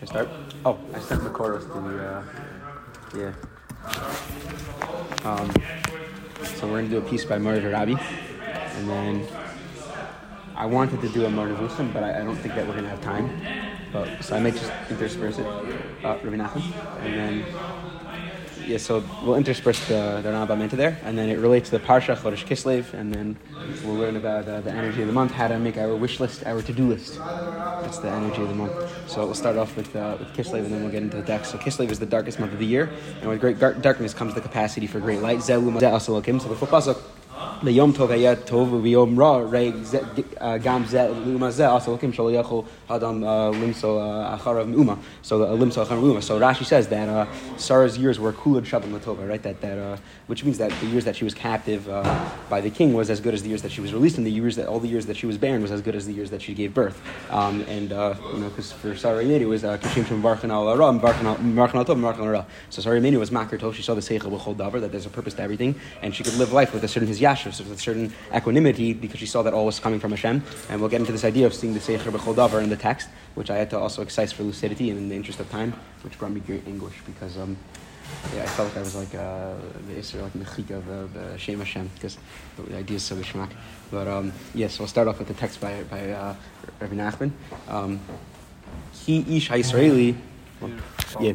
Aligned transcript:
Should 0.00 0.08
I 0.08 0.12
start? 0.12 0.28
Oh, 0.64 0.78
I 0.94 0.98
sent 0.98 1.24
the 1.24 1.28
chorus 1.28 1.64
to 1.64 1.72
the, 1.72 2.08
uh, 2.08 2.24
yeah. 3.14 3.34
Um, 5.30 5.52
so 6.56 6.66
we're 6.66 6.80
going 6.80 6.88
to 6.88 6.90
do 6.90 7.06
a 7.06 7.10
piece 7.10 7.26
by 7.26 7.36
Murder 7.36 7.68
Rabbi, 7.68 8.00
and 8.00 8.88
then 8.88 9.28
I 10.56 10.64
wanted 10.64 11.02
to 11.02 11.08
do 11.10 11.26
a 11.26 11.30
Murder 11.30 11.54
but 11.92 12.02
I, 12.02 12.18
I, 12.18 12.24
don't 12.24 12.36
think 12.36 12.54
that 12.54 12.66
we're 12.66 12.72
going 12.72 12.84
to 12.84 12.88
have 12.88 13.02
time. 13.02 13.42
But 13.92 14.22
So 14.22 14.36
I 14.36 14.40
may 14.40 14.52
just 14.52 14.72
intersperse 14.88 15.38
it, 15.38 15.46
uh, 15.46 16.16
Rabbi 16.24 16.36
Nachman, 16.36 17.04
and 17.04 17.14
then 17.14 17.44
yeah, 18.70 18.78
so 18.78 19.02
we'll 19.24 19.34
intersperse 19.34 19.80
the, 19.88 20.20
the 20.22 20.28
Rambam 20.28 20.60
into 20.60 20.76
there, 20.76 20.96
and 21.02 21.18
then 21.18 21.28
it 21.28 21.38
relates 21.38 21.70
to 21.70 21.78
the 21.78 21.84
Parsha 21.84 22.16
Chodesh 22.16 22.44
Kislev, 22.46 22.94
and 22.94 23.12
then 23.12 23.36
we'll 23.84 23.96
learn 23.96 24.14
about 24.14 24.46
uh, 24.46 24.60
the 24.60 24.70
energy 24.70 25.00
of 25.00 25.08
the 25.08 25.12
month, 25.12 25.32
how 25.32 25.48
to 25.48 25.58
make 25.58 25.76
our 25.76 25.96
wish 25.96 26.20
list, 26.20 26.46
our 26.46 26.62
to-do 26.62 26.86
list. 26.86 27.18
That's 27.18 27.98
the 27.98 28.10
energy 28.10 28.42
of 28.42 28.48
the 28.48 28.54
month. 28.54 28.72
So 29.10 29.24
we'll 29.24 29.34
start 29.34 29.56
off 29.56 29.76
with, 29.76 29.94
uh, 29.96 30.18
with 30.20 30.28
Kislev, 30.34 30.64
and 30.64 30.72
then 30.72 30.82
we'll 30.82 30.92
get 30.92 31.02
into 31.02 31.16
the 31.16 31.24
text. 31.24 31.50
So 31.50 31.58
Kislev 31.58 31.90
is 31.90 31.98
the 31.98 32.06
darkest 32.06 32.38
month 32.38 32.52
of 32.52 32.60
the 32.60 32.66
year, 32.66 32.88
and 33.20 33.28
with 33.28 33.40
great 33.40 33.58
darkness 33.58 34.14
comes 34.14 34.34
the 34.34 34.40
capacity 34.40 34.86
for 34.86 35.00
great 35.00 35.20
light. 35.20 35.42
So 35.42 35.60
the 35.60 35.70
pasuk 35.72 37.02
ליום 37.63 37.91
טוב 37.91 38.11
היה 38.11 38.35
טוב 38.35 38.73
וביום 38.73 39.21
רע 39.21 39.35
הרי 39.35 39.71
גם 40.63 40.83
זה 40.85 41.07
לעומת 41.25 41.53
זה 41.53 41.75
also 41.75 41.89
לוקים 41.89 42.13
שלא 42.13 42.31
יכול 42.31 42.61
אדם 42.87 43.23
למצוא 43.63 44.01
אחריו 44.25 44.65
מאומה 44.65 44.93
so 45.23 45.33
למצוא 45.33 45.83
אחריו 45.83 46.01
מאומה 46.01 46.19
so 46.19 46.39
Rashi 46.39 46.65
says 46.65 46.87
that 46.87 47.09
uh, 47.09 47.25
Sarah's 47.57 47.97
years 47.97 48.19
were 48.19 48.33
kulad 48.33 48.65
shabbat 48.65 48.91
latova 48.91 49.27
right 49.27 49.43
that, 49.43 49.61
that 49.61 49.77
uh, 49.77 49.97
which 50.27 50.43
means 50.43 50.57
that 50.57 50.71
the 50.81 50.87
years 50.87 51.05
that 51.05 51.15
she 51.15 51.23
was 51.23 51.33
captive 51.33 51.87
uh, 51.89 52.03
by 52.49 52.61
the 52.61 52.69
king 52.69 52.93
was 52.93 53.09
as 53.09 53.19
good 53.19 53.33
as 53.33 53.41
the 53.43 53.49
years 53.49 53.61
that 53.61 53.71
she 53.71 53.81
was 53.81 53.91
released 53.93 54.17
and 54.17 54.25
the 54.25 54.35
years 54.39 54.55
that 54.55 54.67
all 54.67 54.79
the 54.79 54.87
years 54.95 55.05
that 55.05 55.17
she 55.17 55.25
was 55.25 55.37
barren 55.37 55.61
was 55.61 55.71
as 55.71 55.81
good 55.81 55.95
as 55.95 56.05
the 56.05 56.13
years 56.13 56.29
that 56.29 56.41
she 56.41 56.53
gave 56.53 56.73
birth 56.73 56.97
um, 57.31 57.61
and 57.67 57.93
uh, 57.93 58.13
you 58.33 58.39
know 58.41 58.49
because 58.49 58.71
for 58.71 58.95
Sarah 58.95 59.23
it 59.23 59.47
was 59.47 59.63
kishim 59.63 60.05
shem 60.07 60.21
barchan 60.21 60.49
al 60.51 60.65
ra 60.77 60.91
barchan 60.91 61.75
al 61.81 61.85
tov 61.85 61.99
barchan 62.07 62.25
al 62.27 62.33
ra 62.37 62.45
so 62.69 62.81
Sarah 62.81 62.99
was 63.17 63.31
makar 63.31 63.57
tov 63.57 63.73
she 63.73 63.81
saw 63.81 63.93
the 63.93 64.01
seichel 64.01 64.31
b'chol 64.35 64.55
davar 64.55 64.79
that 64.81 64.91
there's 64.91 65.05
a 65.05 65.09
purpose 65.09 65.33
to 65.33 65.41
everything 65.41 65.75
and 66.01 66.13
she 66.15 66.23
could 66.23 66.35
live 66.35 66.51
life 66.53 66.73
with 66.73 66.83
a 66.83 66.87
certain 66.87 67.07
his 67.07 67.21
yasher 67.50 67.68
with 67.68 67.78
a 67.78 67.80
certain 67.80 68.12
equanimity 68.34 68.92
because 68.92 69.18
she 69.18 69.26
saw 69.26 69.42
that 69.42 69.52
all 69.52 69.66
was 69.66 69.78
coming 69.80 70.00
from 70.00 70.10
Hashem. 70.10 70.42
And 70.68 70.80
we'll 70.80 70.90
get 70.90 71.00
into 71.00 71.12
this 71.12 71.24
idea 71.24 71.46
of 71.46 71.54
seeing 71.54 71.74
the 71.74 71.80
Seichel 71.80 72.12
B'chol 72.12 72.62
in 72.62 72.70
the 72.70 72.76
text, 72.76 73.08
which 73.34 73.50
I 73.50 73.56
had 73.56 73.70
to 73.70 73.78
also 73.78 74.02
excise 74.02 74.32
for 74.32 74.42
lucidity 74.42 74.90
and 74.90 74.98
in 74.98 75.08
the 75.08 75.16
interest 75.16 75.40
of 75.40 75.50
time, 75.50 75.74
which 76.02 76.18
brought 76.18 76.32
me 76.32 76.40
great 76.40 76.66
anguish 76.66 76.96
because 77.06 77.36
um, 77.38 77.56
yeah, 78.34 78.42
I 78.42 78.46
felt 78.46 78.68
like 78.68 78.78
I 78.78 78.80
was 78.80 78.96
like 78.96 79.14
uh, 79.14 79.54
the 79.86 79.94
Isra, 79.94 80.22
like 80.22 80.32
Mechika 80.32 80.78
of 80.78 80.88
uh, 80.88 81.06
the 81.18 81.38
Shem 81.38 81.58
Hashem, 81.58 81.90
because 81.94 82.18
the 82.56 82.76
idea 82.76 82.96
is 82.96 83.02
so 83.02 83.16
geschmack. 83.16 83.50
But 83.90 84.08
um, 84.08 84.26
yes, 84.26 84.54
yeah, 84.54 84.68
so 84.68 84.84
I'll 84.84 84.88
start 84.88 85.08
off 85.08 85.18
with 85.18 85.28
the 85.28 85.34
text 85.34 85.60
by, 85.60 85.82
by 85.84 86.10
uh, 86.10 86.34
Rabbi 86.80 86.94
Nachman. 86.94 87.32
Um, 87.68 88.00
he 88.92 89.36
Ish 89.36 89.48
HaYisraeli. 89.48 90.16
yeah. 91.20 91.32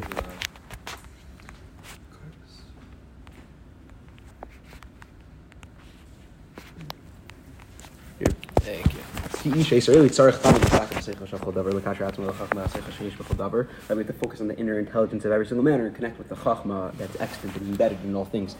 ki 9.52 9.60
ishe, 9.60 9.82
so 9.82 9.92
really 9.92 10.10
tzarech 10.10 10.40
tam 10.42 10.85
we 13.88 13.96
have 13.98 14.06
to 14.06 14.12
focus 14.12 14.40
on 14.40 14.48
the 14.48 14.56
inner 14.58 14.78
intelligence 14.78 15.24
of 15.24 15.32
every 15.32 15.46
single 15.46 15.64
man 15.64 15.80
and 15.80 15.94
connect 15.94 16.18
with 16.18 16.28
the 16.28 16.34
chachma 16.36 16.96
that's 16.96 17.18
extant 17.20 17.56
and 17.56 17.68
embedded 17.68 18.02
in 18.04 18.14
all 18.14 18.24
things. 18.24 18.56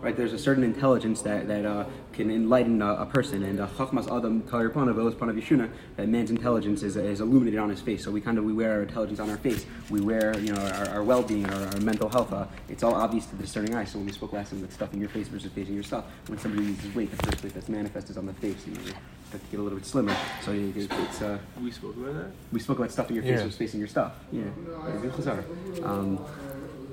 Right, 0.00 0.16
there's 0.16 0.32
a 0.32 0.38
certain 0.38 0.64
intelligence 0.64 1.22
that, 1.22 1.48
that 1.48 1.64
uh, 1.64 1.84
can 2.12 2.30
enlighten 2.30 2.82
a, 2.82 2.94
a 2.94 3.06
person, 3.06 3.42
and 3.42 3.60
uh, 3.60 3.66
chachmas 3.68 4.06
adam 4.06 4.42
yishuna, 4.42 5.70
that 5.96 6.08
man's 6.08 6.30
intelligence 6.30 6.82
is, 6.82 6.96
is 6.96 7.20
illuminated 7.20 7.58
on 7.58 7.68
his 7.68 7.80
face. 7.80 8.04
So 8.04 8.10
we 8.10 8.20
kind 8.20 8.38
of 8.38 8.44
we 8.44 8.52
wear 8.52 8.72
our 8.72 8.82
intelligence 8.82 9.20
on 9.20 9.30
our 9.30 9.36
face. 9.36 9.66
We 9.90 10.00
wear 10.00 10.38
you 10.38 10.52
know 10.52 10.60
our, 10.60 10.88
our 10.90 11.02
well-being, 11.02 11.46
our, 11.46 11.66
our 11.68 11.80
mental 11.80 12.08
health. 12.08 12.32
Uh, 12.32 12.46
it's 12.68 12.82
all 12.82 12.94
obvious 12.94 13.26
to 13.26 13.36
the 13.36 13.42
discerning 13.42 13.74
eye. 13.74 13.84
So 13.84 13.98
when 13.98 14.06
we 14.06 14.12
spoke 14.12 14.25
last 14.32 14.50
time, 14.50 14.60
with 14.60 14.72
stuffing 14.72 15.00
your 15.00 15.08
face 15.08 15.28
versus 15.28 15.50
facing 15.52 15.74
yourself, 15.74 16.04
when 16.28 16.38
somebody 16.38 16.66
loses 16.66 16.94
weight, 16.94 17.10
the 17.10 17.26
first 17.26 17.42
weight 17.42 17.54
that's 17.54 17.68
manifest 17.68 18.10
is 18.10 18.16
on 18.16 18.26
the 18.26 18.32
face. 18.34 18.66
You, 18.66 18.74
know, 18.74 18.80
you 18.80 18.92
have 19.32 19.42
to 19.42 19.50
get 19.50 19.60
a 19.60 19.62
little 19.62 19.78
bit 19.78 19.86
slimmer. 19.86 20.16
So 20.44 20.52
you, 20.52 20.72
it's. 20.76 21.22
Uh, 21.22 21.38
we 21.62 21.70
spoke 21.70 21.96
about 21.96 22.14
that. 22.14 22.30
We 22.52 22.60
spoke 22.60 22.78
about 22.78 22.92
stuffing 22.92 23.16
your 23.16 23.22
face 23.22 23.32
yeah. 23.32 23.44
versus 23.44 23.56
facing 23.56 23.80
your 23.80 23.88
stuff. 23.88 24.14
Yeah. 24.32 24.42
Um, 25.84 26.24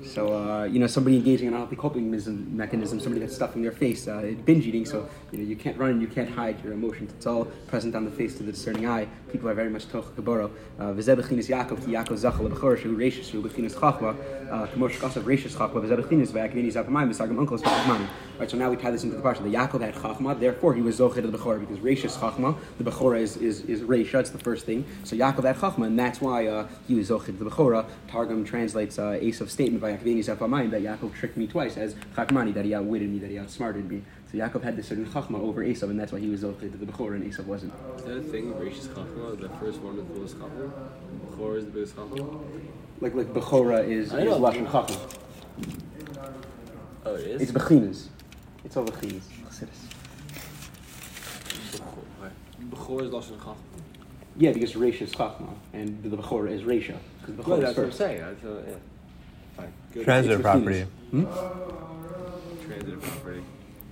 so, 0.04 0.34
uh, 0.34 0.64
you 0.64 0.78
know, 0.78 0.86
somebody 0.86 1.16
engaging 1.16 1.48
in 1.48 1.54
unhealthy 1.54 1.76
coping 1.76 2.10
mechanism, 2.10 3.00
somebody 3.00 3.20
that's 3.20 3.34
stuffing 3.34 3.62
their 3.62 3.72
face, 3.72 4.06
uh, 4.06 4.34
binge 4.44 4.66
eating, 4.66 4.84
so, 4.84 5.08
you 5.32 5.38
know, 5.38 5.44
you 5.44 5.56
can't 5.56 5.76
run 5.78 5.90
and 5.90 6.02
you 6.02 6.08
can't 6.08 6.30
hide 6.30 6.62
your 6.62 6.72
emotions. 6.72 7.12
It's 7.12 7.26
all 7.26 7.46
present 7.66 7.94
on 7.94 8.04
the 8.04 8.10
face 8.10 8.36
to 8.36 8.42
the 8.42 8.52
discerning 8.52 8.86
eye. 8.86 9.08
People 9.32 9.48
are 9.48 9.54
very 9.54 9.70
much 9.70 9.88
toch 9.88 10.14
kaboro. 10.16 10.50
Uh, 10.78 10.92
v'zeh 10.92 11.16
Yaakov, 11.16 11.84
ki 11.84 11.92
Yaakov 11.92 12.18
zachal 12.18 12.44
l'bechor, 12.44 12.76
shehu 12.76 12.96
reishis, 12.96 13.30
shehu 13.30 13.42
b'chinis 13.42 13.74
chachma, 13.74 14.14
uh, 14.50 14.66
k'mor 14.66 14.90
shkasav 14.90 15.22
reishis 15.24 15.56
chachma, 15.56 15.82
v'zeh 15.82 15.96
v'akvini 15.96 16.72
zapamayim, 16.72 17.10
v'sagam 17.12 17.38
uncles 17.38 17.62
v'chachmanim. 17.62 18.08
Right, 18.38 18.50
so 18.50 18.56
now 18.56 18.68
we 18.68 18.76
tie 18.76 18.90
this 18.90 19.04
into 19.04 19.16
the 19.16 19.22
parsha. 19.22 19.42
The 19.42 19.54
Yaakov 19.54 19.80
had 19.80 19.94
chachma, 19.94 20.38
therefore 20.38 20.74
he 20.74 20.82
was 20.82 20.98
zochid 20.98 21.24
of 21.24 21.32
the 21.32 21.38
bechor, 21.38 21.60
because 21.60 21.78
reishis 21.78 22.18
chachma, 22.18 22.56
the 22.78 22.84
bechora 22.84 23.20
is, 23.20 23.36
is, 23.36 23.62
is 23.62 23.80
reisha, 23.82 24.20
it's 24.20 24.30
the 24.30 24.38
first 24.38 24.66
thing. 24.66 24.84
So 25.04 25.16
Yaakov 25.16 25.44
had 25.44 25.56
chachma, 25.56 25.86
and 25.86 25.98
that's 25.98 26.20
why 26.20 26.46
uh, 26.46 26.68
he 26.86 26.94
was 26.94 27.10
zochid 27.10 27.28
of 27.30 27.38
the 27.38 27.46
bechora. 27.46 27.86
Targum 28.08 28.44
translates 28.44 28.98
uh, 28.98 29.18
Esav's 29.22 29.52
statement 29.52 29.80
by 29.80 29.93
Akvini 29.96 30.18
zapamayim, 30.18 30.70
that 30.70 30.82
Yaakov 30.82 31.14
tricked 31.14 31.36
me 31.36 31.46
twice 31.46 31.76
as 31.76 31.94
Chachmani, 32.16 32.52
that 32.54 32.64
he 32.64 32.74
outwitted 32.74 33.10
me, 33.10 33.18
that 33.18 33.30
he 33.30 33.38
outsmarted 33.38 33.90
me. 33.90 34.02
So 34.30 34.38
Yaakov 34.38 34.62
had 34.62 34.76
this 34.76 34.88
certain 34.88 35.06
Chachma 35.06 35.40
over 35.40 35.64
Esav, 35.64 35.90
and 35.90 35.98
that's 35.98 36.12
why 36.12 36.18
he 36.18 36.28
was 36.28 36.42
okay 36.44 36.68
to 36.68 36.76
the 36.76 36.86
Bechor 36.86 37.14
and 37.14 37.24
Esav 37.24 37.46
wasn't. 37.46 37.72
Is 37.96 38.04
that 38.04 38.16
a 38.16 38.20
thing, 38.22 38.52
Rashis 38.54 38.88
Chachma, 38.88 39.40
the 39.40 39.48
first 39.60 39.80
one 39.80 39.96
with 39.96 40.08
the 40.08 40.14
biggest 40.14 40.38
Chachma? 40.38 40.72
Bechor 41.30 41.58
is 41.58 41.64
the 41.66 41.70
biggest 41.70 41.96
Chachma? 41.96 42.40
Like, 43.00 43.14
like 43.14 43.26
Bechora 43.32 43.86
is, 43.86 44.12
is 44.12 44.12
Lashon 44.12 44.66
Chachma. 44.66 45.18
Oh, 47.06 47.14
it 47.14 47.20
is? 47.20 47.42
It's 47.42 47.52
Bechinas. 47.52 48.06
It's 48.64 48.76
all 48.76 48.84
Bechinas. 48.86 49.22
Bechor 52.70 53.02
is 53.02 53.10
Lashon 53.10 53.38
Chachma. 53.38 53.56
Yeah, 54.36 54.52
because 54.52 54.72
Reisha 54.72 55.02
is 55.02 55.12
Chachma, 55.12 55.54
and 55.72 56.02
the 56.02 56.16
Bechor 56.16 56.50
is 56.50 56.62
Reisha. 56.62 56.96
Because 57.20 57.34
Bechor 57.36 57.58
is 57.58 57.60
that's 57.60 57.76
first. 57.76 57.78
what 57.78 57.84
I'm 57.84 57.92
saying. 57.92 58.22
I 58.22 58.34
feel, 58.34 58.64
yeah. 58.66 58.74
Transitive 60.02 60.42
property. 60.42 60.82
Hmm? 61.10 61.24
Transitive 62.66 63.02
property. 63.02 63.42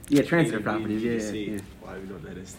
Yeah, 0.09 0.23
transitive 0.23 0.63
properties. 0.63 1.03
Yeah, 1.03 1.13
yeah, 1.13 1.53
yeah. 1.55 1.61
Why 1.81 1.95
do 1.95 2.01
we 2.01 2.09
know 2.09 2.15
what 2.15 2.23
that 2.25 2.37
is? 2.37 2.57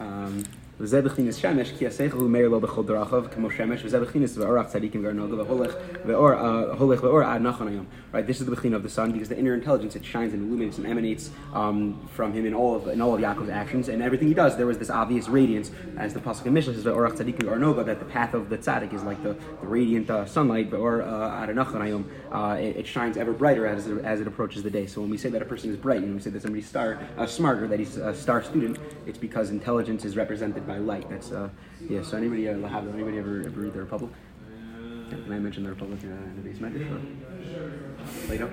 um, 0.00 0.44
וזה 0.81 1.01
בכינס 1.01 1.35
שמש, 1.35 1.71
כי 1.77 1.87
השכל 1.87 2.17
הוא 2.17 2.29
מאיר 2.29 2.49
לו 2.49 2.59
בכל 2.59 2.83
דרכיו 2.83 3.23
כמו 3.35 3.51
שמש, 3.51 3.85
וזה 3.85 3.99
בכינס 3.99 4.37
ואורח 4.37 4.65
צדיקים 4.65 5.03
והרנוגה 5.03 5.43
והולך 5.43 5.75
ואור, 6.05 6.29
הולך 6.77 7.03
ואור 7.03 7.21
עד 7.21 7.41
נכון 7.41 7.67
היום. 7.67 7.85
Right, 8.13 8.27
this 8.27 8.41
is 8.41 8.45
the 8.45 8.51
bechin 8.51 8.73
of 8.73 8.83
the 8.83 8.89
sun 8.89 9.13
because 9.13 9.29
the 9.29 9.39
inner 9.39 9.53
intelligence 9.53 9.95
it 9.95 10.03
shines 10.03 10.33
and 10.33 10.45
illuminates 10.45 10.77
and 10.77 10.85
emanates 10.85 11.29
um, 11.53 11.97
from 12.11 12.33
him 12.33 12.45
in 12.45 12.53
all 12.53 12.75
of 12.75 12.89
in 12.89 12.99
all 13.01 13.13
of 13.15 13.21
Yaakov's 13.21 13.47
actions 13.47 13.87
and 13.87 14.03
everything 14.03 14.27
he 14.27 14.33
does. 14.33 14.57
There 14.57 14.65
was 14.65 14.77
this 14.77 14.89
obvious 14.89 15.29
radiance, 15.29 15.71
as 15.97 16.13
the 16.13 16.19
pasuk 16.19 16.45
in 16.45 16.53
Mishnah 16.53 16.73
says, 16.73 16.83
"Orach 16.83 17.13
tzadikim 17.13 17.47
arnoga," 17.47 17.85
that 17.85 17.99
the 17.99 18.09
path 18.17 18.33
of 18.33 18.49
the 18.49 18.57
tzaddik 18.57 18.93
is 18.93 19.03
like 19.03 19.23
the, 19.23 19.33
the 19.61 19.67
radiant 19.77 20.09
uh, 20.09 20.25
sunlight, 20.25 20.73
or 20.73 21.03
ad 21.03 21.55
nachon 21.55 22.03
uh, 22.33 22.57
it, 22.59 22.75
it 22.81 22.85
shines 22.85 23.15
ever 23.15 23.31
brighter 23.31 23.65
as 23.65 23.87
as 24.03 24.19
it 24.19 24.27
approaches 24.27 24.61
the 24.61 24.69
day. 24.69 24.85
So 24.87 24.99
when 24.99 25.09
we 25.09 25.17
say 25.17 25.29
that 25.29 25.41
a 25.41 25.45
person 25.45 25.69
is 25.69 25.77
bright, 25.77 26.01
and 26.03 26.13
we 26.13 26.19
say 26.19 26.31
that 26.31 26.41
somebody's 26.41 26.67
star 26.67 26.99
uh, 27.17 27.25
smart 27.25 27.63
or 27.63 27.67
that 27.69 27.79
he's 27.79 27.95
a 27.95 28.13
star 28.13 28.43
student, 28.43 28.77
it's 29.05 29.17
because 29.17 29.51
intelligence 29.51 30.03
is 30.03 30.17
represented 30.17 30.64
by 30.66 30.78
light. 30.78 31.08
That's 31.08 31.32
uh, 31.32 31.48
yeah. 31.88 32.02
So 32.02 32.16
anybody 32.16 32.48
uh, 32.48 32.58
have 32.68 32.86
anybody 32.92 33.18
ever 33.18 33.42
ever 33.46 33.60
read 33.60 33.72
the 33.74 33.80
Republic? 33.80 34.10
Can 35.10 35.32
I 35.32 35.38
mention 35.38 35.62
the 35.62 35.70
Republic 35.70 36.00
uh, 36.02 36.08
in 36.08 36.36
the 36.36 36.48
basement? 36.48 36.76
Sure. 36.88 37.00
Plato. 38.26 38.50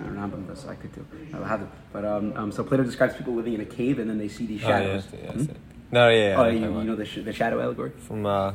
I 0.00 0.02
don't 0.04 0.14
know, 0.16 0.28
but 0.46 0.68
I 0.68 0.74
could 0.74 0.92
too. 0.94 1.04
I'll 1.34 1.44
have 1.44 1.62
it. 1.62 1.68
But 1.92 2.04
um, 2.04 2.32
um, 2.36 2.52
so 2.52 2.62
Plato 2.64 2.84
describes 2.84 3.14
people 3.14 3.34
living 3.34 3.54
in 3.54 3.60
a 3.60 3.64
cave 3.64 3.98
and 3.98 4.08
then 4.08 4.16
they 4.18 4.28
see 4.28 4.46
these 4.46 4.60
shadows. 4.60 5.04
Oh, 5.12 5.16
yeah, 5.24 5.32
hmm? 5.32 5.44
No, 5.90 6.08
yeah, 6.08 6.16
yeah. 6.28 6.34
Oh, 6.38 6.48
you, 6.48 6.58
you 6.78 6.84
know 6.84 6.94
the, 6.96 7.04
sh- 7.04 7.24
the 7.24 7.32
shadow 7.32 7.60
allegory 7.60 7.90
from 7.90 8.24
uh, 8.24 8.52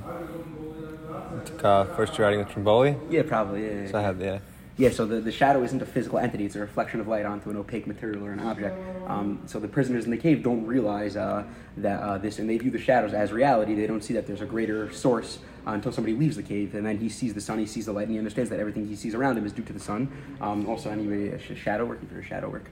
took, 1.44 1.65
uh, 1.65 1.86
first 1.86 2.18
writing 2.18 2.39
with 2.39 2.50
Trimboli. 2.50 2.97
Yeah, 3.09 3.24
probably. 3.24 3.65
Yeah. 3.65 3.91
So 3.91 4.00
I 4.00 4.01
have 4.01 4.21
yeah. 4.21 4.39
Yeah, 4.75 4.89
so 4.89 5.05
the, 5.05 5.21
the 5.21 5.31
shadow 5.31 5.61
isn't 5.63 5.81
a 5.81 5.85
physical 5.85 6.17
entity, 6.17 6.45
it's 6.45 6.55
a 6.55 6.59
reflection 6.59 6.99
of 6.99 7.07
light 7.07 7.27
onto 7.27 7.51
an 7.51 7.57
opaque 7.57 7.85
material 7.85 8.25
or 8.25 8.31
an 8.31 8.39
object. 8.39 8.75
Um, 9.07 9.39
so 9.45 9.59
the 9.59 9.67
prisoners 9.67 10.05
in 10.05 10.11
the 10.11 10.17
cave 10.17 10.41
don't 10.41 10.65
realize 10.65 11.15
uh, 11.15 11.43
that 11.77 12.01
uh, 12.01 12.17
this, 12.17 12.39
and 12.39 12.49
they 12.49 12.57
view 12.57 12.71
the 12.71 12.79
shadows 12.79 13.13
as 13.13 13.31
reality. 13.31 13.75
They 13.75 13.85
don't 13.85 14.03
see 14.03 14.15
that 14.15 14.25
there's 14.25 14.41
a 14.41 14.47
greater 14.47 14.91
source 14.91 15.37
uh, 15.67 15.71
until 15.71 15.91
somebody 15.91 16.15
leaves 16.15 16.37
the 16.37 16.43
cave, 16.43 16.73
and 16.73 16.83
then 16.83 16.97
he 16.97 17.07
sees 17.07 17.35
the 17.35 17.41
sun, 17.41 17.59
he 17.59 17.67
sees 17.67 17.85
the 17.85 17.91
light, 17.91 18.03
and 18.03 18.13
he 18.13 18.17
understands 18.17 18.49
that 18.49 18.59
everything 18.59 18.87
he 18.87 18.95
sees 18.95 19.13
around 19.13 19.37
him 19.37 19.45
is 19.45 19.51
due 19.51 19.61
to 19.63 19.73
the 19.73 19.79
sun. 19.79 20.11
Um, 20.41 20.67
also, 20.67 20.89
anyway, 20.89 21.37
sh- 21.37 21.55
shadow 21.55 21.85
work, 21.85 21.99
for 22.09 22.23
shadow 22.23 22.49
work. 22.49 22.65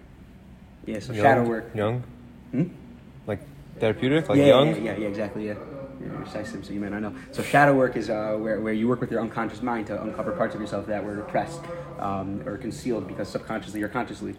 Yeah, 0.88 1.00
so 1.00 1.13
Jung, 1.13 1.24
shadow 1.24 1.44
work. 1.44 1.69
Jung? 1.75 2.04
Hmm? 2.50 2.63
Like 3.27 3.42
therapeutic? 3.80 4.27
Like 4.27 4.39
yeah, 4.39 4.47
Jung? 4.47 4.68
Yeah, 4.69 4.81
yeah, 4.81 4.97
yeah, 4.97 5.07
exactly, 5.07 5.47
yeah. 5.47 5.54
So 6.63 6.74
you 6.74 6.80
may 6.80 6.89
not 6.89 7.01
know. 7.01 7.15
So 7.31 7.44
shadow 7.44 7.75
work 7.75 7.95
is 7.95 8.09
uh, 8.09 8.36
where, 8.39 8.62
where 8.62 8.74
you 8.74 8.88
work 8.88 9.01
with 9.01 9.12
your 9.12 9.21
unconscious 9.21 9.62
mind 9.62 9.88
to 9.88 10.01
uncover 10.01 10.31
parts 10.31 10.56
of 10.56 10.62
yourself 10.62 10.88
that 10.88 11.03
were 11.03 11.15
repressed 11.15 11.62
um, 12.00 12.42
or 12.45 12.57
concealed 12.57 13.07
because 13.07 13.27
subconsciously 13.30 13.81
or 13.81 13.88
consciously 13.88 14.36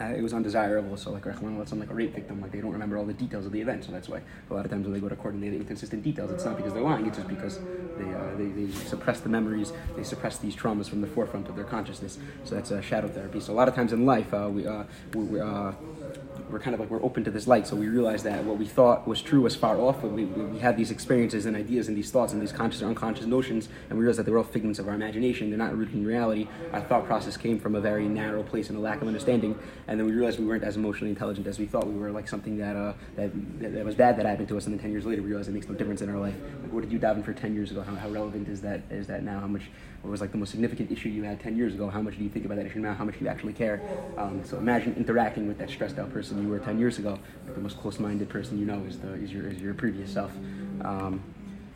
uh, 0.00 0.04
it 0.04 0.22
was 0.22 0.32
undesirable. 0.32 0.96
So 0.96 1.10
like 1.12 1.24
Rahman 1.24 1.58
lets 1.58 1.72
like 1.72 1.90
a 1.90 1.94
rape 1.94 2.14
victim, 2.14 2.40
like 2.40 2.52
they 2.52 2.60
don't 2.60 2.72
remember 2.72 2.98
all 2.98 3.04
the 3.04 3.12
details 3.12 3.46
of 3.46 3.52
the 3.52 3.60
event. 3.60 3.84
So 3.84 3.92
that's 3.92 4.08
why 4.08 4.20
a 4.50 4.54
lot 4.54 4.64
of 4.64 4.70
times 4.70 4.84
when 4.84 4.92
they 4.92 5.00
go 5.00 5.08
to 5.08 5.16
court 5.16 5.34
and 5.34 5.42
they 5.42 5.46
have 5.46 5.54
inconsistent 5.54 6.02
details, 6.02 6.30
it's 6.30 6.44
not 6.44 6.56
because 6.56 6.72
they're 6.72 6.82
lying. 6.82 7.06
It's 7.06 7.16
just 7.16 7.28
because 7.28 7.58
they, 7.96 8.12
uh, 8.12 8.34
they, 8.36 8.46
they 8.46 8.72
suppress 8.72 9.20
the 9.20 9.28
memories, 9.28 9.72
they 9.96 10.02
suppress 10.02 10.38
these 10.38 10.56
traumas 10.56 10.88
from 10.88 11.00
the 11.00 11.06
forefront 11.06 11.48
of 11.48 11.56
their 11.56 11.64
consciousness. 11.64 12.18
So 12.44 12.54
that's 12.54 12.70
uh, 12.70 12.80
shadow 12.80 13.08
therapy. 13.08 13.40
So 13.40 13.52
a 13.52 13.54
lot 13.56 13.68
of 13.68 13.74
times 13.74 13.92
in 13.92 14.04
life, 14.04 14.32
uh, 14.34 14.48
we, 14.52 14.66
uh, 14.66 14.84
we, 15.14 15.24
we 15.24 15.40
uh, 15.40 15.72
we're 16.50 16.58
kind 16.58 16.74
of 16.74 16.80
like 16.80 16.90
we're 16.90 17.02
open 17.02 17.24
to 17.24 17.30
this 17.30 17.46
light, 17.46 17.66
so 17.66 17.74
we 17.74 17.88
realize 17.88 18.22
that 18.22 18.44
what 18.44 18.58
we 18.58 18.66
thought 18.66 19.08
was 19.08 19.22
true 19.22 19.40
was 19.40 19.56
far 19.56 19.80
off. 19.80 20.02
We, 20.02 20.24
we, 20.24 20.44
we 20.44 20.58
had 20.58 20.76
these 20.76 20.90
experiences 20.90 21.46
and 21.46 21.56
ideas 21.56 21.88
and 21.88 21.96
these 21.96 22.10
thoughts 22.10 22.32
and 22.32 22.40
these 22.40 22.52
conscious 22.52 22.82
or 22.82 22.86
unconscious 22.86 23.26
notions, 23.26 23.68
and 23.88 23.98
we 23.98 24.04
realize 24.04 24.18
that 24.18 24.24
they 24.24 24.32
were 24.32 24.38
all 24.38 24.44
figments 24.44 24.78
of 24.78 24.86
our 24.86 24.94
imagination. 24.94 25.50
They're 25.50 25.58
not 25.58 25.76
rooted 25.76 25.94
in 25.94 26.06
reality. 26.06 26.48
Our 26.72 26.80
thought 26.82 27.06
process 27.06 27.36
came 27.36 27.58
from 27.58 27.74
a 27.74 27.80
very 27.80 28.08
narrow 28.08 28.42
place 28.42 28.68
and 28.68 28.78
a 28.78 28.80
lack 28.80 29.02
of 29.02 29.08
understanding, 29.08 29.58
and 29.88 29.98
then 29.98 30.06
we 30.06 30.12
realized 30.12 30.38
we 30.38 30.46
weren't 30.46 30.64
as 30.64 30.76
emotionally 30.76 31.10
intelligent 31.10 31.46
as 31.46 31.58
we 31.58 31.66
thought. 31.66 31.86
We 31.86 31.98
were 31.98 32.10
like 32.10 32.28
something 32.28 32.58
that 32.58 32.76
uh, 32.76 32.94
that, 33.16 33.30
that, 33.60 33.74
that 33.74 33.84
was 33.84 33.94
bad 33.94 34.16
that 34.18 34.26
happened 34.26 34.48
to 34.48 34.56
us, 34.56 34.66
and 34.66 34.74
then 34.74 34.80
ten 34.80 34.92
years 34.92 35.06
later 35.06 35.22
we 35.22 35.28
realized 35.28 35.48
it 35.48 35.52
makes 35.52 35.68
no 35.68 35.74
difference 35.74 36.02
in 36.02 36.08
our 36.08 36.18
life. 36.18 36.34
Like, 36.62 36.72
what 36.72 36.82
did 36.82 36.92
you 36.92 36.98
dive 36.98 37.16
in 37.16 37.22
for 37.22 37.32
ten 37.32 37.54
years 37.54 37.70
ago? 37.70 37.82
How, 37.82 37.94
how 37.94 38.08
relevant 38.08 38.48
is 38.48 38.60
that? 38.62 38.82
Is 38.90 39.06
that 39.08 39.22
now? 39.22 39.40
How 39.40 39.46
much? 39.46 39.62
What 40.02 40.10
was 40.10 40.20
like 40.20 40.32
the 40.32 40.38
most 40.38 40.50
significant 40.50 40.90
issue 40.90 41.08
you 41.08 41.22
had 41.24 41.40
ten 41.40 41.56
years 41.56 41.74
ago? 41.74 41.88
How 41.88 42.02
much 42.02 42.18
do 42.18 42.24
you 42.24 42.30
think 42.30 42.44
about 42.44 42.56
that 42.56 42.66
issue 42.66 42.80
now? 42.80 42.94
How 42.94 43.04
much 43.04 43.18
do 43.18 43.24
you 43.24 43.30
actually 43.30 43.54
care? 43.54 43.80
Um, 44.18 44.42
so 44.44 44.58
imagine 44.58 44.94
interacting 44.96 45.46
with 45.48 45.58
that 45.58 45.70
stressed 45.70 45.98
out 45.98 46.12
person 46.12 46.42
you 46.42 46.48
were 46.48 46.58
ten 46.58 46.78
years 46.78 46.98
ago. 46.98 47.18
Like 47.46 47.54
the 47.54 47.60
most 47.60 47.78
close-minded 47.78 48.28
person 48.28 48.58
you 48.58 48.66
know 48.66 48.84
is 48.88 48.98
the 48.98 49.14
is 49.14 49.32
your 49.32 49.48
is 49.48 49.60
your 49.60 49.74
previous 49.74 50.10
self. 50.12 50.32
Um, 50.82 51.22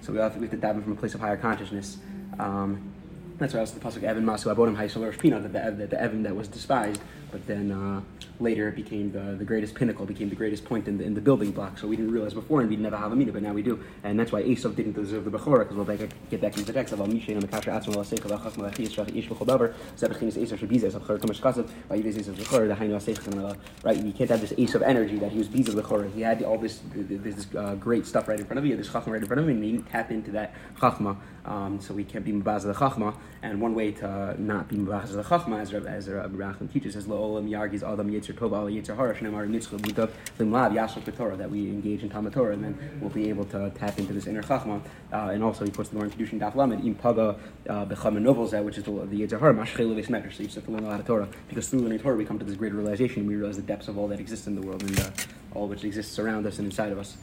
so 0.01 0.13
we 0.13 0.19
have, 0.19 0.35
to, 0.35 0.39
we 0.39 0.47
have 0.47 0.53
to 0.53 0.57
dive 0.57 0.77
in 0.77 0.83
from 0.83 0.93
a 0.93 0.97
place 0.97 1.15
of 1.15 1.21
higher 1.21 1.37
consciousness. 1.37 1.99
Um, 2.39 2.93
that's 3.39 3.53
why 3.53 3.59
I 3.59 3.63
was 3.63 3.73
the 3.73 3.81
pasuk 3.81 4.03
Evan 4.03 4.25
Masu 4.25 4.55
Abodim 4.55 4.77
Haisol 4.77 5.17
Pina 5.19 5.41
that 5.41 5.53
the, 5.53 5.71
the, 5.71 5.87
the 5.89 6.01
Evan 6.01 6.23
that 6.25 6.35
was 6.37 6.49
despised, 6.49 7.01
but 7.31 7.47
then 7.47 7.71
uh, 7.71 8.01
later 8.41 8.69
it 8.69 8.77
became 8.77 9.13
the, 9.13 9.37
the 9.37 9.45
greatest 9.45 9.75
pinnacle, 9.75 10.07
became 10.07 10.29
the 10.29 10.37
greatest 10.37 10.65
point 10.65 10.89
in 10.89 10.99
the, 10.99 11.05
in 11.05 11.15
the 11.15 11.21
building 11.21 11.51
block. 11.51 11.79
So 11.79 11.87
we 11.87 11.97
didn't 11.97 12.13
realize 12.13 12.35
before, 12.35 12.61
and 12.61 12.71
we 12.71 12.77
never 12.77 12.97
have 12.97 13.13
a 13.13 13.17
meaning, 13.17 13.33
but 13.33 13.43
now 13.43 13.53
we 13.53 13.63
do, 13.63 13.83
and 14.03 14.19
that's 14.19 14.33
why 14.33 14.43
Esav 14.43 14.77
didn't 14.77 14.93
deserve 14.93 15.25
the 15.25 15.31
Bechorah, 15.31 15.61
because 15.61 15.77
we'll 15.77 15.85
get 16.31 16.41
back 16.41 16.57
into 16.57 16.65
the 16.65 16.73
text 16.73 16.93
of 16.93 17.01
Al 17.01 17.07
and 17.07 17.43
the 17.43 17.49
Kasher 17.49 17.73
Atzma 17.73 17.97
Al 17.97 18.05
Seich 18.05 18.31
Al 18.31 18.39
Chachma 18.39 18.65
Al 18.65 18.71
Chiyas 18.71 18.91
Shach 18.91 19.17
Ish 19.17 19.29
B'Chol 19.29 19.47
Davar 19.47 19.75
Zebechin 19.97 20.29
is 20.29 20.37
Esav 20.37 20.59
Shabizah 20.59 20.95
Al 20.95 21.01
Chor 21.01 21.19
Tomash 21.19 21.41
Kasav 21.41 21.69
By 21.89 21.99
Yidez 21.99 22.15
Esav 22.15 22.35
Bechorah 22.35 22.69
the 22.69 22.75
Hainu 22.75 22.95
Al 22.95 23.01
Seich 23.01 23.59
Right, 23.83 23.97
you 23.97 24.13
can't 24.13 24.31
have 24.31 24.41
this 24.41 24.53
Esav 24.53 24.83
energy 24.83 25.19
that 25.19 25.33
he 25.33 25.39
was 25.39 25.49
Bizah 25.49 25.75
Bechorah. 25.75 26.13
He 26.13 26.21
had 26.23 26.43
all 26.43 26.59
this 26.59 26.81
this 26.95 27.47
uh, 27.55 27.75
great 27.75 28.07
stuff 28.07 28.29
right 28.29 28.39
in 28.39 28.47
front 28.47 28.59
of 28.59 28.67
you, 28.67 28.77
this 28.77 28.89
Chachma 28.89 29.09
right 29.09 29.21
in 29.21 29.27
front 29.27 29.41
of 29.41 29.49
him, 29.49 29.57
and 29.57 29.65
he 29.65 29.73
didn't 29.73 29.89
tap 29.89 30.11
into 30.11 30.31
that 30.33 30.55
Chachma. 30.77 31.17
Um, 31.45 31.81
so 31.81 31.95
we 31.95 32.05
can't 32.05 32.25
be 32.25 32.33
Mubaz 32.33 32.63
the 32.63 32.75
Chachma, 32.75 33.15
and 33.43 33.61
one 33.61 33.75
way 33.75 33.93
to 33.93 34.37
not 34.41 34.69
be 34.69 34.77
Mubaz 34.77 35.13
the 35.13 35.23
Chachma, 35.23 35.61
as 35.61 35.73
Rabbi 35.73 36.37
Nachman 36.37 36.71
teaches, 36.73 36.95
is 36.95 37.07
La'olam 37.19 37.49
Yargiz 37.49 37.83
Adam 37.83 38.11
Yitzir 38.11 38.35
Tov 38.35 38.53
Al 38.57 38.67
Yitzir 38.67 38.97
Hara 38.97 39.15
Shnemar 39.15 39.49
Mitzvah 39.49 39.77
Budav 39.79 40.11
Limlav 40.39 40.73
Yashal 40.73 41.17
Torah 41.17 41.37
that 41.37 41.51
we 41.51 41.69
engage 41.69 42.03
in 42.03 42.09
Talmud 42.09 42.33
Torah, 42.33 42.55
and 42.55 42.65
then 42.65 42.99
we'll 43.01 43.11
be 43.11 43.29
able 43.29 43.45
to 43.47 43.71
tap 43.71 43.99
into 43.99 44.13
this 44.13 44.27
inner 44.27 44.43
Chachma. 44.43 44.81
Uh, 45.13 45.31
and 45.33 45.43
also 45.43 45.65
he 45.65 45.71
puts 45.71 45.89
the 45.89 45.97
more 45.97 46.05
in 46.05 46.11
Kedushin 46.11 46.39
Daf 46.39 46.55
Lamed 46.55 46.85
Im 46.85 46.95
Paga 46.95 47.37
Becham 47.67 48.21
Novels 48.21 48.53
which 48.53 48.79
is 48.79 48.85
the, 48.85 48.91
the 48.91 49.21
Yitzir 49.21 49.41
Hara 49.41 49.55
Mashchel 49.55 49.89
Levis 49.89 50.07
Medrash. 50.07 50.35
So 50.35 50.43
you 50.43 50.49
have 50.49 50.65
to 50.65 50.71
learn 50.71 50.85
a 50.85 50.89
lot 50.89 51.01
of 51.01 51.07
Torah 51.07 51.29
because 51.49 51.69
through 51.69 51.81
learning 51.81 51.99
Torah 52.01 52.17
we 52.17 52.25
come 52.25 52.39
to 52.39 52.45
this 52.45 52.57
greater 52.57 52.77
realization. 52.77 53.27
We 53.27 53.37
realize 53.37 53.57
the 53.57 53.63
depths 53.63 53.89
of 53.89 53.99
all 53.99 54.09
that 54.09 54.21
exists 54.21 54.47
in 54.47 54.55
the 54.55 54.63
world 54.63 54.83
and 54.83 55.01
uh, 55.01 55.11
all 55.55 55.67
which 55.67 55.85
exists 55.85 56.19
around 56.19 56.47
us 56.47 56.59
and 56.59 56.67
inside 56.67 56.93
of 56.93 56.99
us. 56.99 57.17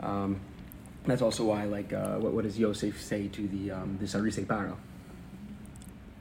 Um, 0.00 0.40
that's 1.04 1.22
also 1.22 1.44
why, 1.44 1.64
like, 1.64 1.92
uh, 1.92 2.16
what, 2.18 2.32
what 2.32 2.44
does 2.44 2.58
Yosef 2.58 3.00
say 3.00 3.26
to 3.28 3.48
the 3.48 3.72
um, 3.72 3.98
the 4.00 4.06
Sarise 4.06 4.44
Paro? 4.46 4.76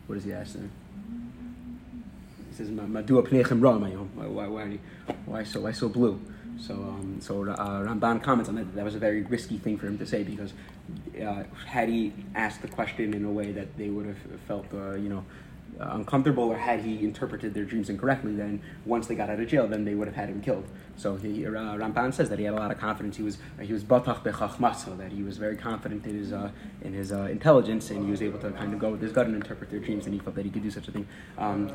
What 0.07 0.16
does 0.16 0.24
he 0.24 0.34
ask 0.34 0.54
them? 0.54 0.72
He 2.51 2.57
says, 2.57 2.69
"Madua 2.69 3.25
pneichem 3.25 3.62
ra 3.62 3.77
mayom." 3.80 4.09
Why, 4.13 4.27
why, 4.27 4.48
why, 4.48 4.80
why 5.25 5.44
so 5.44 5.62
why 5.62 5.71
so 5.71 5.88
blue? 5.88 6.19
So, 6.59 6.74
um, 6.74 7.18
so 7.21 7.50
uh, 7.50 7.81
Ramban 7.81 8.21
comments 8.21 8.50
on 8.50 8.56
that. 8.56 8.75
That 8.75 8.83
was 8.86 8.94
a 8.94 9.00
very 9.00 9.24
risky 9.24 9.57
thing 9.57 9.77
for 9.77 9.88
him 9.88 9.98
to 9.98 10.06
say 10.06 10.24
because 10.24 10.53
uh, 11.19 11.44
had 11.65 11.89
he 11.89 12.13
asked 12.36 12.62
the 12.62 12.68
question 12.68 13.13
in 13.13 13.25
a 13.25 13.31
way 13.31 13.51
that 13.53 13.77
they 13.77 13.89
would 13.89 14.06
have 14.06 14.18
felt, 14.48 14.68
uh, 14.74 14.94
you 14.94 15.09
know, 15.09 15.24
uncomfortable, 15.80 16.44
or 16.44 16.58
had 16.58 16.82
he 16.82 17.04
interpreted 17.04 17.54
their 17.54 17.66
dreams 17.66 17.90
incorrectly, 17.90 18.36
then 18.36 18.62
once 18.86 19.08
they 19.08 19.16
got 19.16 19.30
out 19.30 19.40
of 19.40 19.48
jail, 19.48 19.68
then 19.68 19.86
they 19.86 19.96
would 19.96 20.08
have 20.08 20.16
had 20.16 20.30
him 20.30 20.42
killed. 20.42 20.66
So 20.98 21.16
he, 21.16 21.46
uh, 21.46 21.50
Ramban 21.50 22.14
says 22.14 22.30
that 22.30 22.38
he 22.38 22.46
had 22.46 22.54
a 22.54 22.58
lot 22.58 22.70
of 22.70 22.78
confidence. 22.78 23.18
He 23.18 23.24
was 23.24 23.38
uh, 23.60 23.64
he 23.64 23.74
was 23.74 23.84
batach 23.84 24.24
bechachmaso, 24.24 24.98
that 24.98 25.12
he 25.12 25.24
was 25.24 25.38
very 25.38 25.56
confident 25.56 26.06
in 26.06 26.16
his 26.16 26.32
uh, 26.32 26.52
in 26.82 26.94
his 26.94 27.12
uh, 27.12 27.24
intelligence, 27.24 27.90
and 27.90 28.06
he 28.06 28.12
was 28.12 28.22
able 28.22 28.38
to 28.40 28.52
kind 28.52 28.74
of 28.74 28.80
go 28.80 28.92
with 28.92 29.02
his 29.02 29.12
gut 29.12 29.26
and 29.26 29.36
interpret 29.36 29.72
their 29.72 29.80
dreams, 29.80 30.06
and 30.06 30.14
he 30.14 30.20
felt 30.20 30.36
that 30.36 30.46
he 30.46 30.52
could 30.52 30.64
do 30.64 30.70
such 30.70 30.88
a 30.88 30.92
thing. 30.92 31.08
Um, 31.38 31.72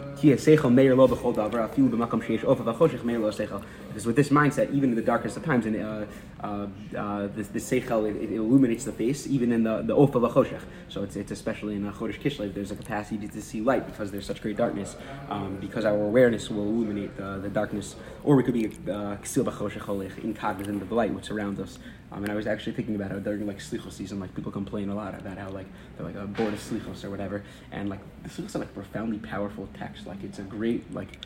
because 3.97 4.07
with 4.07 4.17
this 4.17 4.29
mindset, 4.29 4.75
even 4.75 4.91
in 4.91 4.97
the 4.97 5.03
darkest 5.03 5.37
of 5.39 5.45
times, 5.45 5.65
and 5.65 5.77
uh, 5.77 6.05
uh, 6.43 6.67
uh, 6.97 7.29
this, 7.35 7.49
this 7.49 7.71
seichel 7.71 8.09
it, 8.09 8.17
it, 8.17 8.31
illuminates 8.33 8.85
the 8.85 8.93
face, 8.93 9.27
even 9.27 9.51
in 9.53 9.63
the 9.63 9.81
the 9.83 9.97
ofa. 9.97 10.61
So 10.89 11.03
it's, 11.03 11.17
it's 11.17 11.31
especially 11.31 11.77
in 11.77 11.87
a 11.87 11.93
chodesh 11.93 12.21
kishlev, 12.21 12.53
there's 12.53 12.71
a 12.71 12.77
capacity 12.77 13.27
to 13.27 13.43
see 13.43 13.61
light 13.61 13.86
because 13.87 14.11
there's 14.11 14.27
such 14.27 14.43
great 14.43 14.57
darkness. 14.57 14.97
Um, 15.29 15.57
because 15.57 15.85
our 15.85 15.95
awareness 15.95 16.51
will 16.51 16.65
illuminate 16.65 17.17
the, 17.17 17.39
the 17.39 17.49
darkness, 17.49 17.97
or 18.25 18.37
we 18.37 18.43
could 18.43 18.55
be 18.55 18.67
uh, 18.91 19.17
incognizant 20.23 20.83
of 20.83 20.89
the 20.89 20.95
light 20.95 21.13
which 21.13 21.25
surrounds 21.25 21.61
us. 21.61 21.79
Um, 22.13 22.23
and 22.23 22.33
I 22.33 22.35
was 22.37 22.47
actually 22.47 22.73
thinking 22.73 22.95
about 22.95 23.11
it 23.11 23.25
during 23.25 23.47
like 23.47 23.59
slichos 23.59 23.93
season. 23.93 24.21
Like 24.21 24.35
people 24.35 24.53
complain 24.53 24.89
a 24.89 24.95
lot 24.95 25.19
about 25.19 25.39
how 25.39 25.51
like 25.51 25.67
they're 25.97 26.07
like 26.07 26.17
uh, 26.17 26.27
bored 26.27 26.55
of 26.55 26.61
slichos 26.61 27.05
or 27.05 27.11
whatever. 27.11 27.43
And 27.73 27.89
like 27.89 28.01
the 28.23 28.29
slichos 28.29 28.55
are 28.55 28.61
like 28.61 28.75
profoundly 28.75 29.19
powerful 29.19 29.69
text. 29.79 30.07
Like 30.07 30.23
it's 30.23 30.39
a 30.39 30.43
great 30.43 30.93
like 30.95 31.19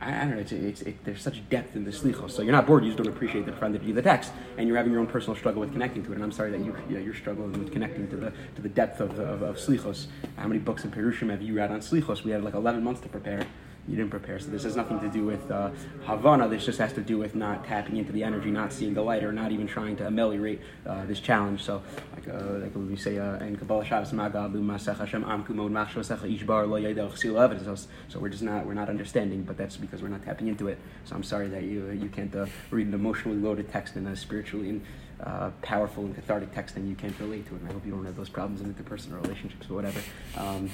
I, 0.00 0.20
don't 0.20 0.30
know. 0.30 0.38
It's, 0.38 0.52
it's 0.52 0.82
it, 0.82 1.04
there's 1.04 1.20
such 1.20 1.48
depth 1.48 1.74
in 1.74 1.84
the 1.84 1.90
slichos. 1.90 2.30
So 2.30 2.42
you're 2.42 2.52
not 2.52 2.66
bored. 2.66 2.84
You 2.84 2.90
just 2.90 3.02
don't 3.02 3.12
appreciate 3.12 3.46
the 3.46 3.52
profundity 3.52 3.90
of 3.90 3.96
the 3.96 4.02
text, 4.02 4.32
and 4.56 4.68
you're 4.68 4.76
having 4.76 4.92
your 4.92 5.00
own 5.00 5.08
personal 5.08 5.36
struggle 5.36 5.60
with 5.60 5.72
connecting 5.72 6.04
to 6.04 6.12
it. 6.12 6.14
And 6.16 6.24
I'm 6.24 6.32
sorry 6.32 6.50
that 6.52 6.60
you 6.60 6.76
you 6.88 6.98
you're 6.98 7.14
struggling 7.14 7.52
with 7.52 7.72
connecting 7.72 8.08
to 8.08 8.16
the 8.16 8.32
to 8.56 8.62
the 8.62 8.68
depth 8.68 9.00
of 9.00 9.18
of, 9.18 9.42
of 9.42 9.56
slichos. 9.56 10.06
How 10.36 10.46
many 10.46 10.60
books 10.60 10.84
in 10.84 10.90
Perushim 10.90 11.30
have 11.30 11.42
you 11.42 11.54
read 11.54 11.70
on 11.70 11.80
slichos? 11.80 12.22
We 12.22 12.30
had 12.30 12.44
like 12.44 12.54
11 12.54 12.82
months 12.84 13.00
to 13.02 13.08
prepare 13.08 13.44
you 13.88 13.96
didn't 13.96 14.10
prepare. 14.10 14.38
So 14.38 14.50
this 14.50 14.64
has 14.64 14.76
nothing 14.76 15.00
to 15.00 15.08
do 15.08 15.24
with 15.24 15.50
uh, 15.50 15.70
Havana. 16.04 16.46
This 16.48 16.66
just 16.66 16.78
has 16.78 16.92
to 16.92 17.00
do 17.00 17.16
with 17.16 17.34
not 17.34 17.64
tapping 17.64 17.96
into 17.96 18.12
the 18.12 18.22
energy, 18.22 18.50
not 18.50 18.72
seeing 18.72 18.94
the 18.94 19.02
light, 19.02 19.24
or 19.24 19.32
not 19.32 19.50
even 19.50 19.66
trying 19.66 19.96
to 19.96 20.06
ameliorate 20.06 20.60
uh, 20.86 21.06
this 21.06 21.20
challenge. 21.20 21.62
So, 21.62 21.82
like, 22.14 22.28
uh, 22.28 22.58
like 22.58 22.74
we 22.74 22.96
say 22.96 23.18
uh, 23.18 23.38
in 23.38 23.56
Kabbalah 23.56 23.84
Shabbos. 23.84 24.12
So 28.08 28.18
we're 28.18 28.28
just 28.28 28.42
not 28.42 28.66
we're 28.66 28.74
not 28.74 28.88
understanding, 28.88 29.42
but 29.42 29.56
that's 29.56 29.76
because 29.76 30.02
we're 30.02 30.08
not 30.08 30.24
tapping 30.24 30.48
into 30.48 30.68
it. 30.68 30.78
So 31.04 31.14
I'm 31.16 31.22
sorry 31.22 31.48
that 31.48 31.62
you 31.62 31.90
you 31.90 32.08
can't 32.08 32.34
uh, 32.34 32.46
read 32.70 32.86
an 32.86 32.94
emotionally 32.94 33.38
loaded 33.38 33.70
text 33.70 33.96
and 33.96 34.06
a 34.08 34.16
spiritually 34.16 34.80
uh, 35.24 35.50
powerful 35.62 36.04
and 36.04 36.14
cathartic 36.14 36.54
text 36.54 36.76
and 36.76 36.88
you 36.88 36.94
can't 36.94 37.18
relate 37.18 37.46
to 37.48 37.54
it. 37.54 37.60
And 37.60 37.70
I 37.70 37.72
hope 37.72 37.84
you 37.84 37.92
don't 37.92 38.04
have 38.04 38.16
those 38.16 38.28
problems 38.28 38.60
in 38.60 38.72
interpersonal 38.72 39.20
relationships 39.22 39.68
or 39.70 39.74
whatever. 39.74 40.00
Um, 40.36 40.70